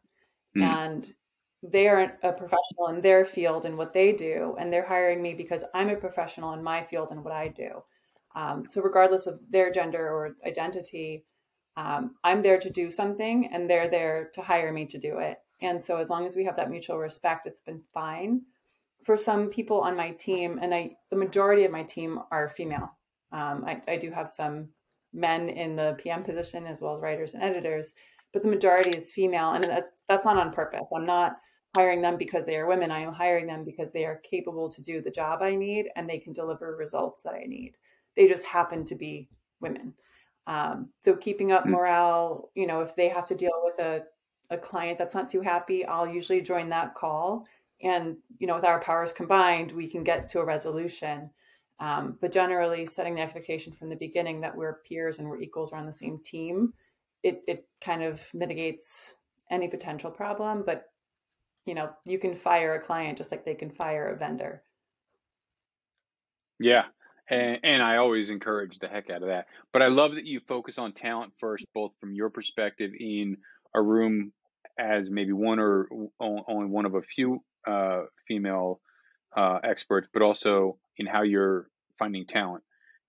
Mm. 0.57 0.63
And 0.63 1.13
they 1.63 1.89
are 1.89 2.19
a 2.23 2.33
professional 2.33 2.89
in 2.89 3.01
their 3.01 3.25
field 3.25 3.65
and 3.65 3.79
what 3.79 3.93
they 3.93 4.13
do, 4.13 4.57
and 4.59 4.73
they're 4.73 4.87
hiring 4.87 5.23
me 5.23 5.35
because 5.35 5.65
I'm 5.75 5.91
a 5.91 5.97
professional 5.97 6.53
in 6.55 6.63
my 6.63 6.83
field 6.83 7.09
and 7.13 7.25
what 7.25 7.33
I 7.33 7.49
do. 7.49 7.83
Um, 8.35 8.65
so, 8.69 8.83
regardless 8.83 9.27
of 9.27 9.41
their 9.49 9.71
gender 9.71 10.09
or 10.09 10.37
identity, 10.45 11.25
um, 11.77 12.17
I'm 12.25 12.43
there 12.43 12.59
to 12.59 12.71
do 12.71 12.91
something, 12.91 13.49
and 13.53 13.71
they're 13.71 13.89
there 13.89 14.31
to 14.35 14.43
hire 14.43 14.73
me 14.73 14.87
to 14.87 14.99
do 14.99 15.19
it. 15.19 15.39
And 15.61 15.81
so, 15.81 15.99
as 15.99 16.11
long 16.11 16.27
as 16.27 16.35
we 16.35 16.45
have 16.45 16.57
that 16.57 16.71
mutual 16.71 16.99
respect, 16.99 17.47
it's 17.47 17.61
been 17.61 17.83
fine. 17.95 18.43
For 19.05 19.17
some 19.17 19.49
people 19.49 19.81
on 19.81 19.97
my 19.97 20.11
team, 20.13 20.59
and 20.63 20.75
I, 20.75 20.97
the 21.11 21.17
majority 21.17 21.65
of 21.65 21.73
my 21.73 21.83
team 21.83 22.21
are 22.31 22.49
female. 22.49 22.97
Um, 23.33 23.65
I, 23.67 23.81
I 23.89 23.97
do 23.97 24.11
have 24.11 24.31
some 24.31 24.69
men 25.13 25.49
in 25.49 25.77
the 25.77 25.97
PM 25.99 26.23
position 26.23 26.67
as 26.67 26.81
well 26.81 26.95
as 26.95 27.01
writers 27.01 27.35
and 27.35 27.43
editors, 27.43 27.95
but 28.33 28.43
the 28.43 28.49
majority 28.49 28.91
is 28.91 29.11
female, 29.11 29.53
and 29.53 29.65
that's 29.65 30.03
that's 30.09 30.25
not 30.25 30.39
on 30.39 30.53
purpose. 30.53 30.91
I'm 30.95 31.07
not 31.07 31.37
hiring 31.75 32.03
them 32.03 32.17
because 32.17 32.45
they 32.45 32.57
are 32.57 32.67
women. 32.67 32.91
I 32.91 33.01
am 33.01 33.13
hiring 33.13 33.47
them 33.47 33.65
because 33.65 33.93
they 33.93 34.05
are 34.05 34.21
capable 34.29 34.69
to 34.69 34.83
do 34.83 35.01
the 35.01 35.11
job 35.11 35.43
I 35.43 35.55
need 35.55 35.89
and 35.97 36.09
they 36.09 36.19
can 36.19 36.33
deliver 36.33 36.77
results 36.77 37.23
that 37.23 37.35
I 37.35 37.45
need. 37.47 37.77
They 38.15 38.29
just 38.29 38.45
happen 38.45 38.85
to 38.85 38.95
be 38.95 39.29
women. 39.61 39.95
Um, 40.47 40.91
so 41.01 41.17
keeping 41.17 41.53
up 41.53 41.65
hmm. 41.65 41.71
morale, 41.71 42.51
you 42.55 42.67
know, 42.67 42.81
if 42.81 42.95
they 42.95 43.09
have 43.09 43.27
to 43.29 43.35
deal 43.35 43.63
with 43.65 43.79
a, 43.79 44.03
a 44.51 44.59
client 44.59 44.99
that's 44.99 45.15
not 45.15 45.31
too 45.31 45.41
happy, 45.41 45.85
I'll 45.85 46.07
usually 46.07 46.43
join 46.43 46.69
that 46.71 46.95
call. 46.95 47.47
And, 47.83 48.17
you 48.39 48.47
know, 48.47 48.55
with 48.55 48.65
our 48.65 48.81
powers 48.81 49.13
combined, 49.13 49.73
we 49.73 49.89
can 49.89 50.05
get 50.05 50.29
to 50.31 50.41
a 50.41 50.45
resolution. 50.45 51.31
Um, 51.81 52.17
but 52.21 52.33
generally, 52.33 52.87
setting 52.87 53.17
the 53.17 53.23
expectation 53.23 53.73
from 53.73 53.89
the 53.89 53.97
beginning 53.97 54.41
that 54.43 54.57
we're 54.57 54.81
peers 54.89 55.19
and 55.19 55.29
we're 55.29 55.41
equals, 55.41 55.73
we're 55.73 55.79
on 55.79 55.87
the 55.87 55.93
same 55.93 56.21
team, 56.25 56.75
it, 57.23 57.43
it 57.49 57.67
kind 57.81 58.03
of 58.03 58.23
mitigates 58.35 59.17
any 59.51 59.69
potential 59.69 60.11
problem. 60.11 60.63
But 60.65 60.93
you 61.67 61.75
know, 61.75 61.91
you 62.05 62.19
can 62.19 62.35
fire 62.35 62.75
a 62.75 62.81
client 62.81 63.19
just 63.19 63.31
like 63.31 63.45
they 63.45 63.55
can 63.55 63.71
fire 63.71 64.09
a 64.09 64.17
vendor. 64.17 64.63
Yeah. 66.59 66.85
And, 67.31 67.59
and 67.63 67.83
I 67.83 67.97
always 67.97 68.31
encourage 68.31 68.79
the 68.79 68.89
heck 68.89 69.11
out 69.11 69.23
of 69.23 69.29
that. 69.29 69.47
But 69.73 69.83
I 69.83 69.87
love 69.87 70.15
that 70.17 70.27
you 70.27 70.41
focus 70.41 70.79
on 70.79 70.93
talent 70.93 71.33
first, 71.39 71.65
both 71.75 71.93
from 72.01 72.15
your 72.15 72.31
perspective 72.31 72.93
in 72.99 73.37
a 73.75 73.83
room 73.83 74.33
as 74.79 75.11
maybe 75.11 75.33
one 75.33 75.59
or 75.59 75.89
only 76.21 76.67
one 76.67 76.87
of 76.87 76.95
a 76.95 77.03
few 77.03 77.43
uh, 77.67 78.03
female 78.27 78.81
uh, 79.37 79.59
experts, 79.65 80.09
but 80.13 80.23
also 80.23 80.79
in 80.99 81.07
how 81.07 81.23
you're 81.23 81.69
finding 81.99 82.27
talent. 82.27 82.65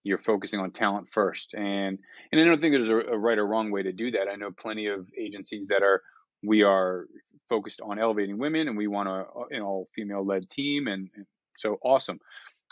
You're 0.05 0.19
focusing 0.19 0.59
on 0.59 0.71
talent 0.71 1.07
first, 1.11 1.53
and 1.53 1.97
and 2.31 2.41
I 2.41 2.43
don't 2.43 2.59
think 2.59 2.73
there's 2.73 2.89
a, 2.89 2.97
a 2.97 3.17
right 3.17 3.39
or 3.39 3.47
wrong 3.47 3.71
way 3.71 3.83
to 3.83 3.93
do 3.93 4.11
that. 4.11 4.27
I 4.29 4.35
know 4.35 4.51
plenty 4.51 4.87
of 4.87 5.07
agencies 5.17 5.67
that 5.67 5.81
are 5.81 6.01
we 6.43 6.63
are 6.63 7.05
focused 7.49 7.81
on 7.81 7.99
elevating 7.99 8.37
women 8.37 8.67
and 8.67 8.77
we 8.77 8.87
want 8.87 9.07
a 9.07 9.25
you 9.51 9.59
know 9.59 9.87
female 9.95 10.25
led 10.25 10.49
team 10.49 10.87
and, 10.87 11.09
and, 11.15 11.25
so 11.55 11.77
awesome 11.83 12.19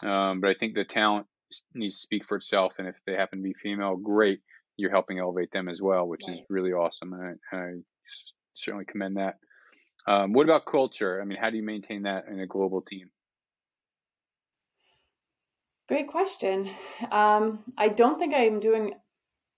um, 0.04 0.42
but 0.42 0.50
i 0.50 0.56
think 0.56 0.74
the 0.74 0.84
talent 0.84 1.28
needs 1.76 1.96
to 1.96 2.02
speak 2.02 2.26
for 2.26 2.36
itself 2.36 2.74
and 2.80 2.88
if 2.88 2.96
they 3.06 3.14
happen 3.14 3.40
to 3.40 3.44
be 3.44 3.54
female 3.54 3.96
great 3.96 4.42
you're 4.76 4.90
helping 4.90 5.20
elevate 5.20 5.52
them 5.52 5.70
as 5.70 5.82
well 5.82 6.08
which 6.08 6.24
right. 6.28 6.38
is 6.38 6.42
really 6.50 6.72
awesome 6.72 7.14
and 7.14 7.38
I, 7.54 7.56
I 7.56 7.72
certainly 8.56 8.86
commend 8.86 9.18
that 9.18 9.36
um, 10.08 10.34
what 10.34 10.44
about 10.44 10.66
culture 10.66 11.22
i 11.22 11.26
mean 11.26 11.38
how 11.38 11.50
do 11.50 11.58
you 11.58 11.64
maintain 11.64 12.04
that 12.04 12.28
in 12.28 12.40
a 12.40 12.48
global 12.48 12.82
team 12.82 13.10
Great 15.92 16.08
question. 16.08 16.70
Um, 17.12 17.66
I 17.78 17.90
don't 17.90 18.18
think 18.18 18.34
I'm 18.34 18.62
doing 18.62 18.94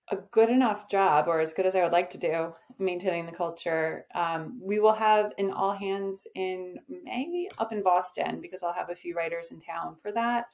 a 0.10 0.16
good 0.32 0.50
enough 0.50 0.90
job 0.90 1.28
or 1.28 1.40
as 1.40 1.54
good 1.54 1.68
as 1.68 1.76
I 1.76 1.84
would 1.84 1.92
like 1.92 2.10
to 2.10 2.18
do 2.18 2.56
maintaining 2.80 3.28
the 3.28 3.32
culture. 3.32 4.08
Um, 4.16 4.60
we 4.60 4.80
will 4.80 4.94
have 4.94 5.32
an 5.38 5.52
all 5.52 5.74
hands 5.74 6.26
in 6.34 6.80
May 6.90 7.48
up 7.60 7.72
in 7.72 7.84
Boston 7.84 8.42
because 8.42 8.64
I'll 8.64 8.74
have 8.74 8.90
a 8.90 8.96
few 8.96 9.14
writers 9.16 9.52
in 9.52 9.60
town 9.60 9.96
for 10.02 10.12
that. 10.12 10.46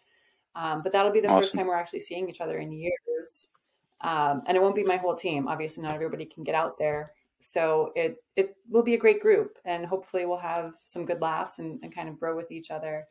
Um, 0.54 0.82
but 0.84 0.92
that'll 0.92 1.14
be 1.14 1.22
the 1.22 1.30
awesome. 1.30 1.44
first 1.44 1.56
time 1.56 1.68
we're 1.68 1.76
actually 1.76 2.02
seeing 2.02 2.30
each 2.30 2.42
other 2.42 2.58
in 2.58 2.74
years. 2.74 3.48
Um, 4.02 4.42
and 4.48 4.58
it 4.58 4.62
won't 4.62 4.76
be 4.76 4.84
my 4.84 4.98
whole 4.98 5.16
team. 5.16 5.48
Obviously, 5.48 5.84
not 5.84 5.96
everybody 5.96 6.26
can 6.26 6.44
get 6.44 6.56
out 6.56 6.78
there. 6.78 7.06
So 7.40 7.92
it 7.96 8.18
it 8.36 8.56
will 8.70 8.84
be 8.84 8.94
a 8.94 9.00
great 9.00 9.22
group, 9.22 9.58
and 9.66 9.86
hopefully, 9.86 10.26
we'll 10.26 10.38
have 10.38 10.74
some 10.84 11.06
good 11.06 11.22
laughs 11.22 11.60
and, 11.60 11.80
and 11.84 11.94
kind 11.94 12.10
of 12.10 12.20
grow 12.20 12.36
with 12.36 12.52
each 12.52 12.72
other. 12.72 13.06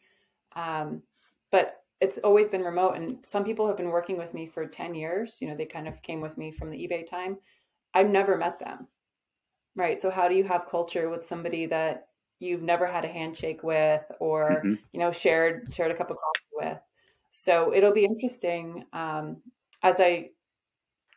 Um, 0.55 1.03
but 1.51 1.77
it's 2.01 2.19
always 2.19 2.49
been 2.49 2.63
remote 2.63 2.93
and 2.93 3.25
some 3.25 3.45
people 3.45 3.67
have 3.67 3.77
been 3.77 3.89
working 3.89 4.17
with 4.17 4.35
me 4.35 4.47
for 4.47 4.67
10 4.67 4.95
years 4.95 5.39
you 5.41 5.49
know 5.49 5.57
they 5.57 5.65
kind 5.65 5.89
of 5.89 6.01
came 6.03 6.21
with 6.21 6.39
me 6.39 6.51
from 6.51 6.71
the 6.71 6.77
ebay 6.87 7.09
time 7.09 7.37
i've 7.95 8.09
never 8.09 8.37
met 8.37 8.59
them 8.59 8.87
right 9.75 10.01
so 10.01 10.11
how 10.11 10.29
do 10.29 10.35
you 10.35 10.45
have 10.45 10.69
culture 10.69 11.09
with 11.09 11.25
somebody 11.25 11.67
that 11.67 12.09
you've 12.41 12.63
never 12.63 12.87
had 12.87 13.05
a 13.05 13.09
handshake 13.09 13.63
with 13.63 14.03
or 14.21 14.63
mm-hmm. 14.65 14.75
you 14.93 15.01
know 15.01 15.11
shared 15.11 15.73
shared 15.75 15.91
a 15.91 15.95
cup 15.95 16.11
of 16.11 16.17
coffee 16.17 16.69
with 16.71 16.79
so 17.31 17.75
it'll 17.75 17.93
be 17.93 18.05
interesting 18.05 18.85
um, 18.93 19.37
as 19.83 19.97
i 19.99 20.29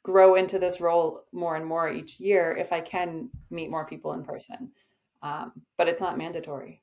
grow 0.04 0.36
into 0.36 0.58
this 0.60 0.82
role 0.82 1.24
more 1.32 1.56
and 1.56 1.66
more 1.66 1.92
each 1.92 2.20
year 2.20 2.56
if 2.56 2.72
i 2.74 2.82
can 2.82 3.30
meet 3.50 3.70
more 3.70 3.86
people 3.86 4.14
in 4.14 4.24
person 4.24 4.72
um, 5.24 5.52
but 5.78 5.88
it's 5.88 6.02
not 6.02 6.18
mandatory 6.18 6.82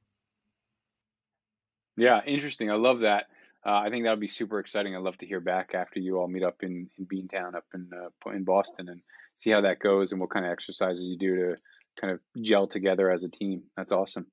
yeah 1.96 2.20
interesting 2.26 2.70
i 2.70 2.74
love 2.74 3.00
that 3.00 3.26
uh, 3.66 3.82
I 3.84 3.90
think 3.90 4.04
that 4.04 4.10
would 4.10 4.20
be 4.20 4.28
super 4.28 4.60
exciting. 4.60 4.94
I'd 4.94 5.02
love 5.02 5.18
to 5.18 5.26
hear 5.26 5.40
back 5.40 5.74
after 5.74 5.98
you 5.98 6.18
all 6.18 6.28
meet 6.28 6.42
up 6.42 6.62
in, 6.62 6.88
in 6.96 7.06
Beantown 7.06 7.54
up 7.54 7.64
in 7.74 7.90
uh, 7.92 8.30
in 8.30 8.44
Boston 8.44 8.88
and 8.88 9.00
see 9.36 9.50
how 9.50 9.60
that 9.62 9.80
goes 9.80 10.12
and 10.12 10.20
what 10.20 10.30
kind 10.30 10.46
of 10.46 10.52
exercises 10.52 11.06
you 11.06 11.18
do 11.18 11.48
to 11.48 11.56
kind 12.00 12.12
of 12.12 12.20
gel 12.42 12.66
together 12.66 13.10
as 13.10 13.24
a 13.24 13.28
team. 13.28 13.62
That's 13.76 13.92
awesome. 13.92 14.26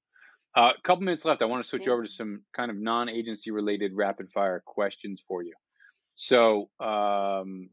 A 0.55 0.61
uh, 0.61 0.73
couple 0.83 1.03
minutes 1.03 1.25
left. 1.25 1.41
I 1.41 1.47
want 1.47 1.63
to 1.63 1.67
switch 1.67 1.87
over 1.87 2.03
to 2.03 2.09
some 2.09 2.43
kind 2.55 2.71
of 2.71 2.77
non-agency 2.77 3.51
related 3.51 3.93
rapid 3.93 4.31
fire 4.31 4.63
questions 4.65 5.21
for 5.27 5.43
you. 5.43 5.53
So, 6.13 6.69
um, 6.79 7.69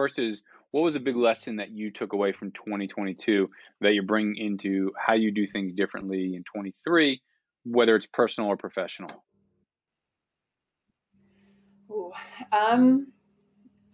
first 0.00 0.18
is 0.18 0.42
what 0.70 0.80
was 0.80 0.96
a 0.96 1.00
big 1.00 1.14
lesson 1.14 1.56
that 1.56 1.72
you 1.72 1.90
took 1.90 2.14
away 2.14 2.32
from 2.32 2.50
2022 2.52 3.50
that 3.82 3.92
you're 3.92 4.02
bringing 4.02 4.34
into 4.34 4.92
how 4.96 5.12
you 5.12 5.30
do 5.30 5.46
things 5.46 5.74
differently 5.74 6.34
in 6.34 6.42
23, 6.44 7.20
whether 7.64 7.96
it's 7.96 8.06
personal 8.06 8.48
or 8.48 8.56
professional? 8.56 9.10
Ooh, 11.90 12.12
um, 12.50 13.08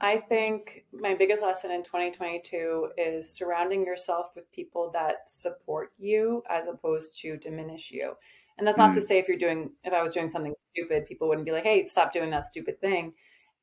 I 0.01 0.19
think 0.19 0.85
my 0.92 1.16
biggest 1.16 1.42
lesson 1.42 1.73
in 1.73 1.83
2022 1.83 2.90
is 2.97 3.37
surrounding 3.37 3.85
yourself 3.85 4.29
with 4.37 4.53
people 4.53 4.92
that 4.92 5.29
support 5.29 5.90
you 5.99 6.45
as 6.49 6.69
opposed 6.69 7.19
to 7.23 7.37
diminish 7.37 7.90
you. 7.90 8.12
And 8.59 8.66
that's 8.66 8.79
not 8.79 8.92
mm. 8.92 8.95
to 8.95 9.03
say 9.03 9.19
if 9.19 9.27
you're 9.27 9.38
doing, 9.38 9.73
if 9.83 9.92
I 9.92 10.05
was 10.05 10.14
doing 10.14 10.31
something 10.31 10.55
stupid, 10.73 11.07
people 11.07 11.29
wouldn't 11.29 11.47
be 11.47 11.53
like, 11.53 11.64
hey, 11.64 11.85
stop 11.85 12.12
doing 12.12 12.31
that 12.31 12.47
stupid 12.47 12.81
thing. 12.81 13.12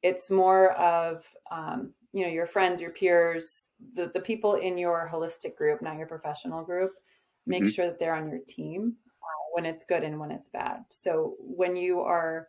It's 0.02 0.30
more 0.30 0.74
of, 0.74 1.24
um, 1.50 1.94
you 2.13 2.23
know, 2.23 2.32
your 2.32 2.45
friends, 2.45 2.80
your 2.80 2.91
peers, 2.91 3.73
the, 3.95 4.12
the 4.13 4.21
people 4.21 4.54
in 4.54 4.78
your 4.78 5.10
holistic 5.12 5.56
group, 5.56 5.82
not 5.82 5.97
your 5.97 6.08
professional 6.08 6.63
group. 6.63 6.91
Make 7.45 7.63
mm-hmm. 7.63 7.71
sure 7.71 7.88
that 7.88 7.99
they're 7.99 8.15
on 8.15 8.30
your 8.30 8.39
team 8.47 8.95
uh, 9.10 9.43
when 9.54 9.65
it's 9.65 9.84
good 9.84 10.04
and 10.04 10.19
when 10.19 10.32
it's 10.32 10.49
bad. 10.49 10.82
So 10.89 11.36
when 11.39 11.76
you 11.76 11.99
are, 12.02 12.47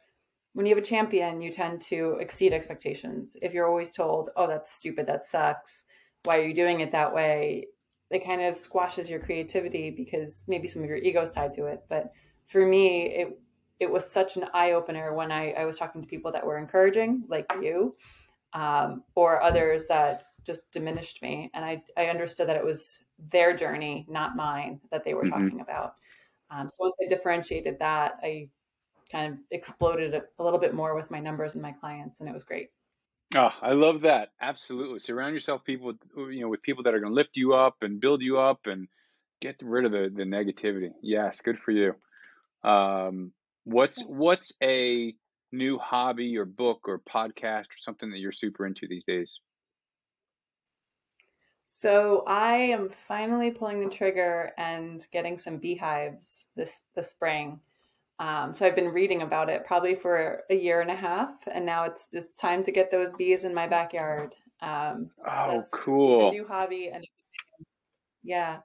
when 0.52 0.66
you 0.66 0.74
have 0.74 0.84
a 0.84 0.86
champion, 0.86 1.40
you 1.40 1.50
tend 1.50 1.80
to 1.82 2.18
exceed 2.20 2.52
expectations. 2.52 3.36
If 3.42 3.54
you're 3.54 3.66
always 3.66 3.90
told, 3.90 4.30
oh, 4.36 4.46
that's 4.46 4.70
stupid, 4.70 5.06
that 5.06 5.24
sucks, 5.24 5.84
why 6.24 6.38
are 6.38 6.46
you 6.46 6.54
doing 6.54 6.80
it 6.80 6.92
that 6.92 7.12
way? 7.12 7.66
It 8.10 8.24
kind 8.24 8.42
of 8.42 8.56
squashes 8.56 9.08
your 9.10 9.18
creativity 9.18 9.90
because 9.90 10.44
maybe 10.46 10.68
some 10.68 10.82
of 10.82 10.88
your 10.88 10.98
ego 10.98 11.22
is 11.22 11.30
tied 11.30 11.54
to 11.54 11.66
it. 11.66 11.80
But 11.88 12.12
for 12.46 12.64
me, 12.64 13.06
it 13.06 13.40
it 13.80 13.90
was 13.90 14.08
such 14.08 14.36
an 14.36 14.44
eye 14.54 14.72
opener 14.72 15.14
when 15.14 15.32
I, 15.32 15.50
I 15.52 15.64
was 15.64 15.78
talking 15.78 16.00
to 16.00 16.06
people 16.08 16.30
that 16.32 16.46
were 16.46 16.58
encouraging, 16.58 17.24
like 17.28 17.44
you, 17.60 17.96
um, 18.54 19.02
or 19.14 19.42
others 19.42 19.86
that 19.88 20.26
just 20.44 20.70
diminished 20.72 21.22
me. 21.22 21.50
And 21.54 21.64
I, 21.64 21.82
I 21.96 22.06
understood 22.06 22.48
that 22.48 22.56
it 22.56 22.64
was 22.64 23.04
their 23.30 23.54
journey, 23.54 24.06
not 24.08 24.36
mine, 24.36 24.80
that 24.90 25.04
they 25.04 25.14
were 25.14 25.24
mm-hmm. 25.24 25.42
talking 25.42 25.60
about. 25.60 25.94
Um, 26.50 26.68
so 26.68 26.76
once 26.80 26.96
I 27.04 27.08
differentiated 27.08 27.78
that, 27.80 28.18
I 28.22 28.48
kind 29.10 29.32
of 29.32 29.38
exploded 29.50 30.14
a, 30.14 30.42
little 30.42 30.58
bit 30.58 30.74
more 30.74 30.94
with 30.94 31.10
my 31.10 31.20
numbers 31.20 31.54
and 31.54 31.62
my 31.62 31.72
clients, 31.72 32.20
and 32.20 32.28
it 32.28 32.32
was 32.32 32.44
great. 32.44 32.70
Oh, 33.34 33.52
I 33.60 33.72
love 33.72 34.02
that. 34.02 34.30
Absolutely. 34.40 35.00
Surround 35.00 35.34
yourself 35.34 35.64
people 35.64 35.86
with 35.86 35.96
you 36.32 36.42
know 36.42 36.48
with 36.48 36.62
people 36.62 36.84
that 36.84 36.94
are 36.94 37.00
going 37.00 37.10
to 37.10 37.14
lift 37.14 37.36
you 37.36 37.54
up 37.54 37.76
and 37.82 38.00
build 38.00 38.22
you 38.22 38.38
up 38.38 38.66
and 38.66 38.86
get 39.40 39.60
rid 39.64 39.84
of 39.84 39.92
the 39.92 40.12
the 40.14 40.22
negativity. 40.22 40.90
Yes, 41.02 41.40
good 41.40 41.58
for 41.58 41.72
you. 41.72 41.94
Um, 42.62 43.32
what's 43.64 44.02
what's 44.04 44.52
a 44.62 45.14
new 45.56 45.78
hobby 45.78 46.36
or 46.36 46.44
book 46.44 46.80
or 46.86 46.98
podcast 46.98 47.66
or 47.66 47.78
something 47.78 48.10
that 48.10 48.18
you're 48.18 48.32
super 48.32 48.66
into 48.66 48.86
these 48.86 49.04
days? 49.04 49.40
So 51.66 52.24
I 52.26 52.54
am 52.54 52.88
finally 52.88 53.50
pulling 53.50 53.80
the 53.80 53.94
trigger 53.94 54.52
and 54.56 55.06
getting 55.12 55.36
some 55.36 55.58
beehives 55.58 56.46
this 56.56 56.80
this 56.94 57.10
spring. 57.10 57.60
Um, 58.18 58.54
so 58.54 58.64
I've 58.64 58.76
been 58.76 58.88
reading 58.88 59.22
about 59.22 59.50
it 59.50 59.64
probably 59.64 59.94
for 59.94 60.44
a 60.48 60.54
year 60.54 60.80
and 60.80 60.90
a 60.90 60.96
half, 60.96 61.34
and 61.52 61.66
now 61.66 61.84
it's 61.84 62.08
it's 62.12 62.34
time 62.34 62.62
to 62.64 62.72
get 62.72 62.90
those 62.90 63.12
bees 63.14 63.44
in 63.44 63.52
my 63.52 63.66
backyard. 63.66 64.34
Um, 64.62 65.10
oh, 65.28 65.62
so 65.62 65.64
cool! 65.72 66.30
new 66.30 66.46
hobby, 66.46 66.90
and 66.90 67.04
yeah, 68.22 68.60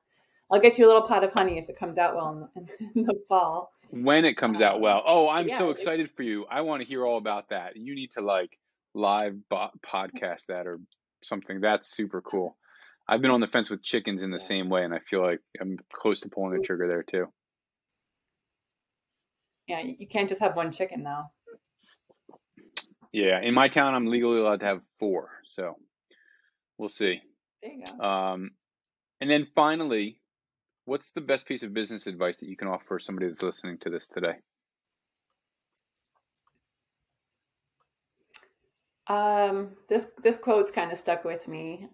I'll 0.51 0.59
get 0.59 0.77
you 0.77 0.85
a 0.85 0.88
little 0.88 1.03
pot 1.03 1.23
of 1.23 1.31
honey 1.31 1.57
if 1.59 1.69
it 1.69 1.77
comes 1.77 1.97
out 1.97 2.15
well 2.15 2.49
in, 2.55 2.67
in 2.95 3.03
the 3.03 3.21
fall. 3.27 3.71
When 3.91 4.25
it 4.25 4.35
comes 4.35 4.62
out 4.62 4.81
well. 4.81 5.03
Oh, 5.05 5.29
I'm 5.29 5.47
yeah, 5.47 5.57
so 5.57 5.69
it- 5.69 5.73
excited 5.73 6.09
for 6.15 6.23
you. 6.23 6.45
I 6.49 6.62
want 6.62 6.81
to 6.81 6.88
hear 6.88 7.05
all 7.05 7.17
about 7.17 7.49
that. 7.49 7.75
You 7.77 7.93
need 7.95 8.12
to 8.12 8.21
like 8.21 8.57
live 8.93 9.35
bo- 9.49 9.69
podcast 9.85 10.47
that 10.47 10.65
or 10.67 10.79
something. 11.23 11.62
That's 11.62 11.89
super 11.89 12.21
cool. 12.21 12.57
I've 13.07 13.21
been 13.21 13.31
on 13.31 13.41
the 13.41 13.47
fence 13.47 13.69
with 13.69 13.81
chickens 13.83 14.21
in 14.23 14.31
the 14.31 14.38
Yeah. 14.38 14.43
same 14.45 14.69
way, 14.69 14.83
and 14.83 14.93
I 14.93 14.99
feel 14.99 15.21
like 15.21 15.39
I'm 15.59 15.77
close 15.91 16.21
to 16.21 16.29
pulling 16.29 16.55
the 16.59 16.63
trigger 16.65 16.88
there 16.88 17.03
too. 17.03 17.27
Yeah, 19.67 19.81
you 19.81 19.95
you 19.99 20.07
can't 20.07 20.27
just 20.29 20.41
have 20.41 20.55
one 20.55 20.71
chicken 20.71 21.03
now. 21.03 21.31
Yeah, 23.12 23.39
in 23.41 23.53
my 23.53 23.67
town, 23.67 23.95
I'm 23.95 24.05
legally 24.07 24.39
allowed 24.39 24.59
to 24.59 24.65
have 24.67 24.81
four, 24.99 25.29
so 25.45 25.75
we'll 26.77 26.89
see. 26.89 27.21
There 27.63 27.71
you 27.71 27.83
go. 27.85 28.03
Um, 28.03 28.51
and 29.19 29.29
then 29.29 29.47
finally, 29.55 30.21
what's 30.89 31.12
the 31.12 31.21
best 31.21 31.47
piece 31.47 31.62
of 31.62 31.73
business 31.73 32.08
advice 32.08 32.38
that 32.38 32.49
you 32.49 32.58
can 32.58 32.67
offer 32.67 32.97
somebody 32.97 33.28
that's 33.28 33.43
listening 33.43 33.78
to 33.78 33.89
this 33.91 34.08
today? 34.08 34.34
Um, 39.08 39.69
this 39.88 40.12
this 40.23 40.38
quote's 40.38 40.71
kind 40.71 40.91
of 40.91 40.97
stuck 40.97 41.23
with 41.23 41.47
me. 41.47 41.88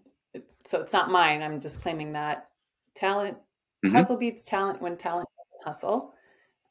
So 0.64 0.80
it's 0.80 0.92
not 0.92 1.10
mine. 1.10 1.42
I'm 1.42 1.60
just 1.60 1.82
claiming 1.82 2.12
that 2.12 2.50
talent 2.94 3.38
Mhm. 3.84 3.92
hustle 3.92 4.16
beats 4.16 4.44
talent 4.44 4.80
when 4.80 4.96
talent 4.96 5.28
hustle. 5.62 6.14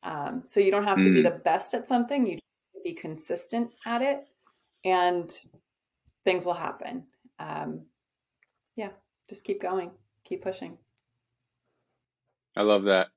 Um, 0.03 0.43
so 0.45 0.59
you 0.59 0.71
don't 0.71 0.83
have 0.83 0.97
to 0.97 1.13
be 1.13 1.21
Mm. 1.21 1.23
the 1.23 1.39
best 1.39 1.73
at 1.73 1.87
something. 1.87 2.27
You 2.27 2.35
just 2.35 2.51
have 2.73 2.83
to 2.83 2.89
be 2.89 2.93
consistent 2.93 3.73
at 3.85 4.01
it, 4.01 4.27
and 4.83 5.31
things 6.23 6.45
will 6.45 6.53
happen. 6.53 7.07
Um, 7.39 7.89
yeah, 8.75 8.91
just 9.27 9.45
keep 9.45 9.61
going, 9.61 9.91
keep 10.23 10.43
pushing. 10.43 10.77
I 12.55 12.61
love 12.61 12.85
that. 12.85 13.07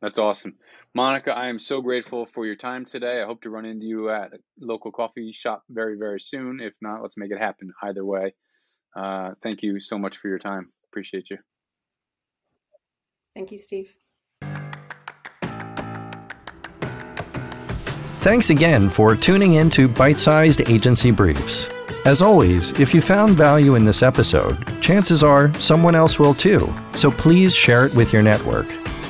That's 0.00 0.18
awesome. 0.18 0.54
Monica, 0.94 1.36
I 1.36 1.48
am 1.48 1.58
so 1.58 1.82
grateful 1.82 2.26
for 2.26 2.46
your 2.46 2.56
time 2.56 2.84
today. 2.84 3.20
I 3.20 3.26
hope 3.26 3.42
to 3.42 3.50
run 3.50 3.64
into 3.64 3.86
you 3.86 4.10
at 4.10 4.32
a 4.32 4.38
local 4.60 4.90
coffee 4.90 5.32
shop 5.32 5.64
very, 5.68 5.96
very 5.98 6.20
soon. 6.20 6.60
If 6.60 6.74
not, 6.80 7.02
let's 7.02 7.16
make 7.16 7.30
it 7.30 7.38
happen 7.38 7.72
either 7.82 8.04
way. 8.04 8.34
Uh, 8.96 9.32
thank 9.42 9.62
you 9.62 9.80
so 9.80 9.98
much 9.98 10.18
for 10.18 10.28
your 10.28 10.38
time. 10.38 10.72
Appreciate 10.90 11.30
you. 11.30 11.38
Thank 13.34 13.52
you, 13.52 13.58
Steve. 13.58 13.94
Thanks 18.20 18.50
again 18.50 18.90
for 18.90 19.14
tuning 19.14 19.54
in 19.54 19.70
to 19.70 19.88
Bite 19.88 20.18
Sized 20.18 20.68
Agency 20.68 21.10
Briefs. 21.10 21.77
As 22.04 22.22
always, 22.22 22.78
if 22.80 22.94
you 22.94 23.02
found 23.02 23.36
value 23.36 23.74
in 23.74 23.84
this 23.84 24.02
episode, 24.02 24.56
chances 24.80 25.22
are 25.22 25.52
someone 25.54 25.94
else 25.94 26.18
will 26.18 26.32
too, 26.32 26.72
so 26.92 27.10
please 27.10 27.54
share 27.54 27.84
it 27.84 27.94
with 27.94 28.12
your 28.12 28.22
network. 28.22 28.66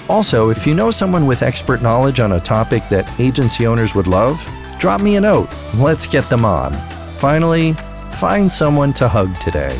Also, 0.08 0.50
if 0.50 0.66
you 0.66 0.74
know 0.74 0.90
someone 0.90 1.26
with 1.26 1.42
expert 1.42 1.82
knowledge 1.82 2.18
on 2.18 2.32
a 2.32 2.40
topic 2.40 2.82
that 2.88 3.08
agency 3.20 3.66
owners 3.66 3.94
would 3.94 4.06
love, 4.06 4.42
drop 4.78 5.00
me 5.00 5.16
a 5.16 5.20
note. 5.20 5.48
Let's 5.76 6.06
get 6.06 6.28
them 6.28 6.44
on. 6.44 6.72
Finally, 7.18 7.74
find 8.14 8.50
someone 8.50 8.92
to 8.94 9.06
hug 9.06 9.38
today. 9.38 9.78